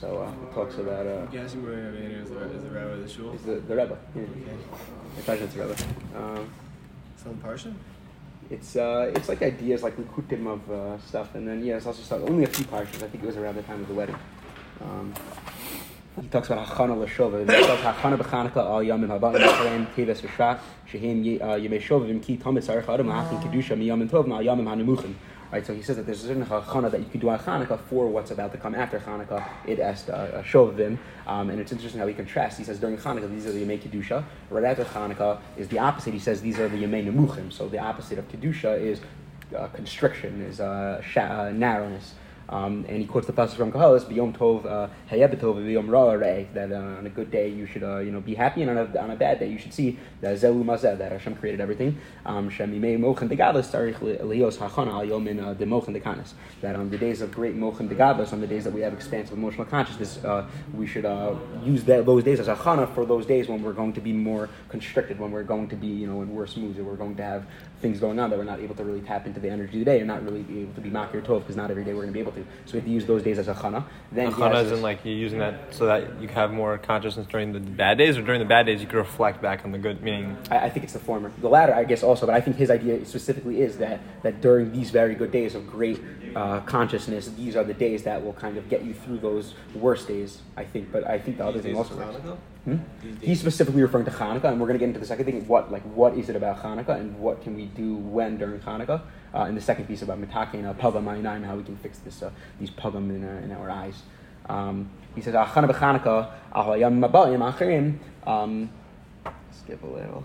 So 0.00 0.22
uh, 0.22 0.48
it 0.48 0.54
talks 0.54 0.76
about. 0.76 1.06
Uh, 1.06 1.26
I'm 1.26 1.30
guessing 1.30 1.62
where 1.64 1.76
Rabbeinu 1.76 2.22
is 2.22 2.30
the, 2.30 2.40
is 2.56 2.62
the 2.62 2.70
Rebbe 2.70 2.92
of 2.92 3.02
the 3.02 3.08
shul. 3.08 3.32
Is 3.32 3.42
the, 3.42 3.56
the 3.56 3.76
Rebbe. 3.76 3.98
Yeah. 4.16 4.22
Okay. 5.20 5.42
It's 5.44 5.54
Rebbe. 5.56 5.76
Um, 6.16 6.48
Some 7.22 7.34
Parsha? 7.36 7.74
It's 8.48 8.76
uh, 8.76 9.12
it's 9.14 9.28
like 9.28 9.42
ideas 9.42 9.82
like 9.82 9.96
Likutim 9.96 10.46
of 10.46 10.70
uh, 10.70 10.98
stuff, 11.00 11.34
and 11.34 11.46
then 11.46 11.62
yeah, 11.64 11.76
it's 11.76 11.86
also 11.86 12.02
stuff, 12.02 12.22
only 12.22 12.44
a 12.44 12.46
few 12.46 12.64
parshas. 12.64 13.02
I 13.02 13.08
think 13.08 13.22
it 13.22 13.26
was 13.26 13.36
around 13.36 13.56
the 13.56 13.62
time 13.62 13.82
of 13.82 13.88
the 13.88 13.94
wedding. 13.94 14.16
Um, 14.80 15.12
he 16.20 16.28
talks 16.28 16.48
about 16.48 16.66
Hachana 16.66 16.98
l'shova. 16.98 17.40
He 17.40 17.46
says 17.46 17.78
Hachana 17.80 18.16
b'Chanukah 18.18 18.56
al 18.56 18.80
yamim 18.80 19.08
habaim 19.08 19.36
b'Shalem 19.36 19.86
teves 19.94 20.22
v'shvat 20.22 20.58
shehem 20.86 21.22
yemei 21.22 21.80
shovim 21.80 22.22
ki 22.22 22.38
tamid 22.38 22.64
sarich 22.64 22.88
adam 22.88 23.06
la'achim 23.08 23.40
kedusha 23.42 23.76
miyamim 23.76 24.08
tov 24.08 24.26
ma'al 24.26 24.44
yamim 24.44 24.64
hanemuchim. 24.64 25.14
Right, 25.52 25.66
so 25.66 25.74
he 25.74 25.82
says 25.82 25.96
that 25.96 26.06
there's 26.06 26.22
a 26.22 26.28
certain 26.28 26.46
chana 26.46 26.92
that 26.92 27.00
you 27.00 27.06
can 27.06 27.18
do 27.18 27.28
on 27.28 27.38
Hanukkah 27.40 27.80
for 27.80 28.06
what's 28.06 28.30
about 28.30 28.52
to 28.52 28.58
come 28.58 28.76
after 28.76 29.00
Hanukkah. 29.00 29.44
It 29.66 29.80
asked 29.80 30.08
uh, 30.08 30.28
a 30.32 30.42
Shovim, 30.44 30.96
um, 31.26 31.50
and 31.50 31.60
it's 31.60 31.72
interesting 31.72 32.00
how 32.00 32.06
he 32.06 32.14
contrasts. 32.14 32.56
He 32.56 32.62
says 32.62 32.78
during 32.78 32.96
Hanukkah 32.96 33.28
these 33.28 33.46
are 33.46 33.52
the 33.52 33.66
Yemei 33.66 33.80
Kedusha. 33.80 34.22
Right 34.48 34.62
after 34.62 34.84
Hanukkah 34.84 35.40
is 35.56 35.66
the 35.66 35.80
opposite. 35.80 36.14
He 36.14 36.20
says 36.20 36.40
these 36.40 36.60
are 36.60 36.68
the 36.68 36.76
Yemei 36.76 37.04
Nemuchim. 37.04 37.52
So 37.52 37.68
the 37.68 37.78
opposite 37.78 38.18
of 38.18 38.28
Kedusha 38.28 38.80
is 38.80 39.00
uh, 39.56 39.66
constriction, 39.68 40.40
is 40.42 40.60
uh, 40.60 41.02
sh- 41.02 41.16
uh, 41.16 41.50
narrowness. 41.50 42.14
Um, 42.50 42.84
and 42.88 42.98
he 42.98 43.06
quotes 43.06 43.28
the 43.28 43.32
passage 43.32 43.56
from 43.56 43.70
Koheles, 43.70 44.04
"Biyom 44.04 44.36
tov 44.36 44.66
uh, 44.66 44.88
hayebetov 45.08 45.54
biyom 45.64 45.88
that 46.52 46.72
uh, 46.72 46.98
on 46.98 47.06
a 47.06 47.10
good 47.10 47.30
day 47.30 47.48
you 47.48 47.64
should 47.64 47.84
uh, 47.84 47.98
you 47.98 48.10
know 48.10 48.20
be 48.20 48.34
happy, 48.34 48.62
and 48.62 48.70
on 48.70 48.78
a, 48.78 48.98
on 48.98 49.10
a 49.12 49.16
bad 49.16 49.38
day 49.38 49.48
you 49.48 49.56
should 49.56 49.72
see 49.72 49.96
that 50.20 50.36
zelu 50.36 50.64
mazeh 50.64 50.98
that 50.98 51.12
Hashem 51.12 51.36
created 51.36 51.60
everything. 51.60 51.96
Um, 52.26 52.50
that 56.60 56.76
on 56.76 56.90
the 56.90 56.98
days 56.98 57.20
of 57.20 57.32
great 57.32 57.56
mochin 57.56 57.88
degadlus, 57.88 58.32
on 58.32 58.40
the 58.40 58.46
days 58.46 58.64
that 58.64 58.72
we 58.72 58.80
have 58.80 58.92
expansive 58.92 59.36
emotional 59.36 59.64
consciousness, 59.64 60.22
uh, 60.24 60.46
we 60.74 60.86
should 60.86 61.04
uh, 61.04 61.34
use 61.62 61.84
that, 61.84 62.04
those 62.04 62.24
days 62.24 62.40
as 62.40 62.48
a 62.48 62.56
chana 62.56 62.92
for 62.94 63.06
those 63.06 63.26
days 63.26 63.46
when 63.48 63.62
we're 63.62 63.72
going 63.72 63.92
to 63.92 64.00
be 64.00 64.12
more 64.12 64.48
constricted, 64.68 65.20
when 65.20 65.30
we're 65.30 65.44
going 65.44 65.68
to 65.68 65.76
be 65.76 65.86
you 65.86 66.08
know 66.08 66.20
in 66.22 66.34
worse 66.34 66.56
moods, 66.56 66.78
and 66.78 66.86
we're 66.86 66.96
going 66.96 67.14
to 67.14 67.22
have 67.22 67.46
things 67.80 68.00
going 68.00 68.18
on 68.18 68.28
that 68.30 68.38
we're 68.38 68.44
not 68.44 68.58
able 68.58 68.74
to 68.74 68.84
really 68.84 69.00
tap 69.00 69.26
into 69.26 69.38
the 69.38 69.48
energy 69.48 69.78
of 69.78 69.84
the 69.84 69.84
day, 69.84 69.98
and 69.98 70.08
not 70.08 70.24
really 70.24 70.42
be 70.42 70.62
able 70.62 70.74
to 70.74 70.80
be 70.80 70.90
makir 70.90 71.22
tov 71.22 71.40
because 71.40 71.56
not 71.56 71.70
every 71.70 71.84
day 71.84 71.92
we're 71.92 72.02
going 72.02 72.12
to 72.12 72.12
be 72.12 72.20
able 72.20 72.32
to. 72.32 72.39
So 72.64 72.72
we 72.74 72.78
have 72.78 72.86
to 72.86 72.92
use 72.92 73.06
those 73.06 73.22
days 73.22 73.38
as 73.38 73.48
a 73.48 73.54
chana. 73.54 73.84
Then 74.12 74.32
chana 74.32 74.64
isn't 74.64 74.82
like 74.82 75.04
you're 75.04 75.14
using 75.14 75.38
that 75.38 75.74
so 75.74 75.86
that 75.86 76.20
you 76.20 76.28
have 76.28 76.52
more 76.52 76.78
consciousness 76.78 77.26
during 77.26 77.52
the 77.52 77.60
bad 77.60 77.98
days, 77.98 78.16
or 78.16 78.22
during 78.22 78.40
the 78.40 78.46
bad 78.46 78.66
days 78.66 78.80
you 78.80 78.86
can 78.86 78.98
reflect 78.98 79.40
back 79.42 79.64
on 79.64 79.72
the 79.72 79.78
good. 79.78 80.02
Meaning, 80.02 80.36
I, 80.50 80.66
I 80.66 80.70
think 80.70 80.84
it's 80.84 80.92
the 80.92 80.98
former. 80.98 81.32
The 81.40 81.48
latter, 81.48 81.74
I 81.74 81.84
guess, 81.84 82.02
also. 82.02 82.26
But 82.26 82.34
I 82.34 82.40
think 82.40 82.56
his 82.56 82.70
idea 82.70 83.04
specifically 83.04 83.60
is 83.60 83.78
that 83.78 84.00
that 84.22 84.40
during 84.40 84.72
these 84.72 84.90
very 84.90 85.14
good 85.14 85.32
days 85.32 85.54
of 85.54 85.66
great 85.66 86.00
uh, 86.34 86.60
consciousness, 86.60 87.28
these 87.28 87.56
are 87.56 87.64
the 87.64 87.74
days 87.74 88.02
that 88.04 88.24
will 88.24 88.34
kind 88.34 88.56
of 88.56 88.68
get 88.68 88.84
you 88.84 88.94
through 88.94 89.18
those 89.18 89.54
worst 89.74 90.08
days. 90.08 90.42
I 90.56 90.64
think. 90.64 90.92
But 90.92 91.06
I 91.08 91.18
think 91.18 91.38
the 91.38 91.46
other 91.46 91.60
thing 91.60 91.76
also. 91.76 92.38
Hmm? 92.64 92.76
He's 93.22 93.40
specifically 93.40 93.80
referring 93.80 94.04
to 94.04 94.10
Hanukkah, 94.10 94.44
and 94.44 94.60
we're 94.60 94.66
going 94.66 94.78
to 94.78 94.78
get 94.78 94.88
into 94.88 95.00
the 95.00 95.06
second 95.06 95.24
thing. 95.24 95.46
What 95.46 95.72
like 95.72 95.82
what 95.82 96.14
is 96.14 96.28
it 96.28 96.36
about 96.36 96.62
Hanukkah, 96.62 97.00
and 97.00 97.18
what 97.18 97.42
can 97.42 97.56
we 97.56 97.66
do 97.66 97.94
when 97.94 98.36
during 98.36 98.60
Hanukkah? 98.60 99.00
Uh, 99.32 99.42
and 99.42 99.56
the 99.56 99.60
second 99.60 99.86
piece 99.86 100.02
about 100.02 100.20
mitake 100.20 100.54
and 100.54 100.78
pagam 100.78 101.08
and 101.08 101.46
how 101.46 101.56
we 101.56 101.62
can 101.62 101.76
fix 101.76 101.98
this 102.00 102.22
uh, 102.22 102.30
these 102.58 102.70
pagam 102.70 103.08
in, 103.10 103.24
uh, 103.24 103.40
in 103.44 103.52
our 103.52 103.70
eyes. 103.70 104.02
Um, 104.48 104.90
he 105.14 105.22
says, 105.22 105.34
"Achana 105.34 105.70
b'Chanukah, 105.70 106.30
ahayam 106.54 107.00
mabayim 107.00 107.52
achirim." 107.52 107.98
Um, 108.28 108.70
skip 109.52 109.82
a 109.82 109.86
little. 109.86 110.24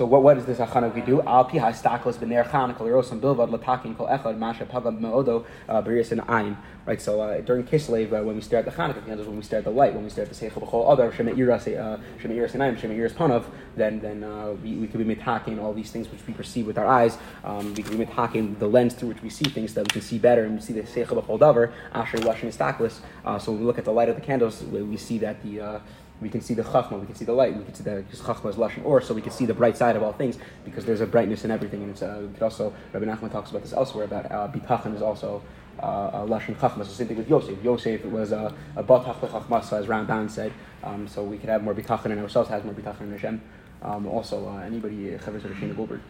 So 0.00 0.06
what, 0.06 0.22
what 0.22 0.38
is 0.38 0.46
this 0.46 0.56
achana 0.56 0.94
we 0.94 1.02
do? 1.02 1.20
Al 1.20 1.44
pi 1.44 1.58
ha'stakos 1.58 2.16
b'ner 2.16 2.48
chanukah 2.48 2.80
l'rosam 2.80 3.20
bilvad 3.20 3.50
l'takin 3.50 3.94
kol 3.94 4.06
echad 4.06 4.38
masha 4.38 4.64
pagam 4.64 4.98
me'odo 4.98 5.44
b'rias 5.68 6.10
and 6.10 6.22
ayin. 6.22 6.56
Right, 6.86 7.02
so 7.02 7.20
uh, 7.20 7.42
during 7.42 7.64
Kislev, 7.64 8.06
uh, 8.06 8.24
when 8.24 8.34
we 8.34 8.40
stare 8.40 8.60
at 8.60 8.64
the 8.64 8.70
Hanukkah 8.70 9.04
candles, 9.04 9.28
when 9.28 9.36
we 9.36 9.42
stare 9.42 9.58
at 9.58 9.66
the 9.66 9.70
light, 9.70 9.92
when 9.92 10.02
we 10.02 10.08
stare 10.08 10.24
at 10.24 10.30
the 10.30 10.34
Seichel 10.34 10.66
B'chol 10.66 10.90
Other, 10.90 11.12
Shema 11.12 11.32
Iras, 11.32 11.68
uh, 11.68 12.00
Shema 12.18 12.32
Iras 12.32 12.52
Enayim, 12.52 12.78
Shema 12.80 12.94
Iras 12.94 13.12
Panav, 13.12 13.44
then, 13.76 14.00
then 14.00 14.24
uh, 14.24 14.56
we, 14.62 14.76
we 14.76 14.86
could 14.86 15.06
be 15.06 15.14
mitaking 15.14 15.60
all 15.60 15.74
these 15.74 15.90
things 15.90 16.08
which 16.08 16.26
we 16.26 16.32
perceive 16.32 16.66
with 16.66 16.78
our 16.78 16.86
eyes. 16.86 17.18
Um, 17.44 17.74
we 17.74 17.82
could 17.82 17.98
be 17.98 18.06
mitaking 18.06 18.58
the 18.58 18.68
lens 18.68 18.94
through 18.94 19.10
which 19.10 19.22
we 19.22 19.28
see 19.28 19.50
things 19.50 19.74
that 19.74 19.82
we 19.82 19.90
can 19.90 20.00
see 20.00 20.18
better 20.18 20.44
and 20.44 20.54
we 20.54 20.62
see 20.62 20.72
the 20.72 20.84
Seichel 20.84 21.22
B'chol 21.22 21.38
Davar, 21.38 21.72
Asher 21.92 22.16
Lashon 22.16 22.48
Istaklis. 22.48 23.00
Uh, 23.22 23.38
so 23.38 23.52
when 23.52 23.60
we 23.60 23.66
look 23.66 23.76
at 23.76 23.84
the 23.84 23.92
light 23.92 24.08
of 24.08 24.14
the 24.14 24.22
candles, 24.22 24.62
we, 24.62 24.82
we 24.82 24.96
see 24.96 25.18
that 25.18 25.42
the 25.42 25.60
uh, 25.60 25.80
we 26.20 26.28
can 26.28 26.40
see 26.40 26.54
the 26.54 26.62
chachma, 26.62 27.00
we 27.00 27.06
can 27.06 27.14
see 27.14 27.24
the 27.24 27.32
light, 27.32 27.56
we 27.56 27.64
can 27.64 27.74
see 27.74 27.82
the 27.82 28.04
chachma 28.12 28.50
is 28.50 28.56
lashon 28.56 28.84
or, 28.84 29.00
so 29.00 29.14
we 29.14 29.22
can 29.22 29.32
see 29.32 29.46
the 29.46 29.54
bright 29.54 29.76
side 29.76 29.96
of 29.96 30.02
all 30.02 30.12
things 30.12 30.38
because 30.64 30.84
there's 30.84 31.00
a 31.00 31.06
brightness 31.06 31.44
in 31.44 31.50
everything. 31.50 31.82
And 31.82 31.90
it's 31.92 32.02
uh, 32.02 32.18
we 32.20 32.32
could 32.34 32.42
also 32.42 32.74
Rabbi 32.92 33.06
Nachman 33.06 33.32
talks 33.32 33.50
about 33.50 33.62
this 33.62 33.72
elsewhere 33.72 34.04
about 34.04 34.30
uh, 34.30 34.48
bitachon 34.48 34.94
is 34.94 35.02
also 35.02 35.42
uh, 35.78 36.24
lashon 36.24 36.56
chachma. 36.56 36.84
So 36.84 36.92
same 36.92 37.08
thing 37.08 37.16
with 37.16 37.28
Yosef. 37.28 37.62
Yosef 37.62 38.04
it 38.04 38.10
was 38.10 38.32
a 38.32 38.54
a 38.76 38.82
batach 38.82 39.20
chachma, 39.20 39.72
as 39.72 39.86
Ramban 39.86 40.30
said. 40.30 40.52
Um, 40.82 41.08
so 41.08 41.22
we 41.22 41.38
could 41.38 41.48
have 41.48 41.62
more 41.62 41.74
bitachon 41.74 42.06
in 42.06 42.18
ourselves, 42.18 42.48
has 42.50 42.64
more 42.64 42.74
bitachon 42.74 43.02
in 43.02 43.12
Hashem. 43.12 43.42
Um, 43.82 44.06
also, 44.06 44.48
uh, 44.48 44.58
anybody 44.58 45.18
chavers 45.24 45.44
of 45.44 45.52
Shana 45.52 45.74
Goldberg. 45.74 46.00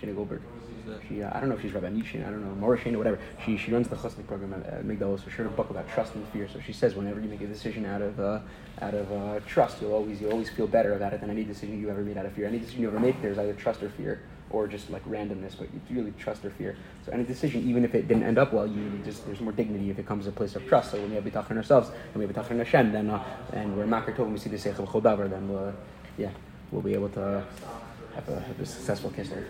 Shana 0.00 0.14
Goldberg. 0.14 0.42
She, 1.08 1.22
uh, 1.22 1.30
I 1.34 1.40
don't 1.40 1.48
know 1.48 1.54
if 1.54 1.62
she's 1.62 1.72
Rabbi 1.72 1.88
Nishin, 1.88 2.26
I 2.26 2.30
don't 2.30 2.42
know, 2.42 2.66
Morishane 2.66 2.94
or 2.94 2.98
whatever. 2.98 3.18
She, 3.44 3.56
she 3.56 3.72
runs 3.72 3.88
the 3.88 3.96
chasnik 3.96 4.26
program 4.26 4.54
at, 4.54 4.66
at 4.66 4.84
Migdal, 4.84 5.18
so 5.18 5.42
wrote 5.42 5.52
a 5.52 5.54
book 5.54 5.70
about 5.70 5.88
trust 5.90 6.14
and 6.14 6.26
fear. 6.28 6.48
So 6.52 6.60
she 6.60 6.72
says 6.72 6.94
whenever 6.94 7.20
you 7.20 7.28
make 7.28 7.40
a 7.40 7.46
decision 7.46 7.84
out 7.84 8.02
of 8.02 8.18
uh, 8.18 8.40
out 8.80 8.94
of 8.94 9.12
uh, 9.12 9.40
trust, 9.46 9.80
you'll 9.80 9.92
always 9.92 10.20
you 10.20 10.30
always 10.30 10.48
feel 10.48 10.66
better 10.66 10.94
about 10.94 11.12
it 11.12 11.20
than 11.20 11.30
any 11.30 11.44
decision 11.44 11.80
you 11.80 11.90
ever 11.90 12.02
made 12.02 12.16
out 12.16 12.26
of 12.26 12.32
fear. 12.32 12.46
Any 12.46 12.58
decision 12.58 12.82
you 12.82 12.88
ever 12.88 13.00
make, 13.00 13.20
there's 13.20 13.38
either 13.38 13.54
trust 13.54 13.82
or 13.82 13.90
fear, 13.90 14.22
or 14.50 14.66
just 14.66 14.90
like 14.90 15.04
randomness, 15.04 15.58
but 15.58 15.68
you 15.72 15.80
really 15.90 16.12
trust 16.18 16.44
or 16.44 16.50
fear. 16.50 16.76
So 17.04 17.12
any 17.12 17.24
decision, 17.24 17.68
even 17.68 17.84
if 17.84 17.94
it 17.94 18.08
didn't 18.08 18.22
end 18.22 18.38
up 18.38 18.52
well, 18.52 18.66
you 18.66 19.00
just 19.04 19.26
there's 19.26 19.40
more 19.40 19.52
dignity 19.52 19.90
if 19.90 19.98
it 19.98 20.06
comes 20.06 20.24
to 20.24 20.30
a 20.30 20.32
place 20.32 20.56
of 20.56 20.66
trust. 20.66 20.92
So 20.92 21.00
when 21.00 21.10
we 21.10 21.16
have 21.16 21.24
bitachon 21.24 21.56
ourselves 21.56 21.90
and 22.14 22.16
we 22.16 22.26
have 22.26 22.34
bitachon 22.34 22.58
Hashem, 22.58 22.92
then 22.92 23.10
uh, 23.10 23.22
and 23.52 23.76
we're 23.76 23.86
makar 23.86 24.12
tov, 24.12 24.30
we 24.30 24.38
see 24.38 24.50
the 24.50 24.56
seichel 24.56 24.86
chodavar, 24.86 25.28
then 25.28 25.48
we'll, 25.48 25.74
yeah, 26.16 26.30
we'll 26.70 26.82
be 26.82 26.94
able 26.94 27.08
to 27.10 27.44
have 28.14 28.28
a, 28.28 28.40
have 28.40 28.60
a 28.60 28.66
successful 28.66 29.10
kisser. 29.10 29.46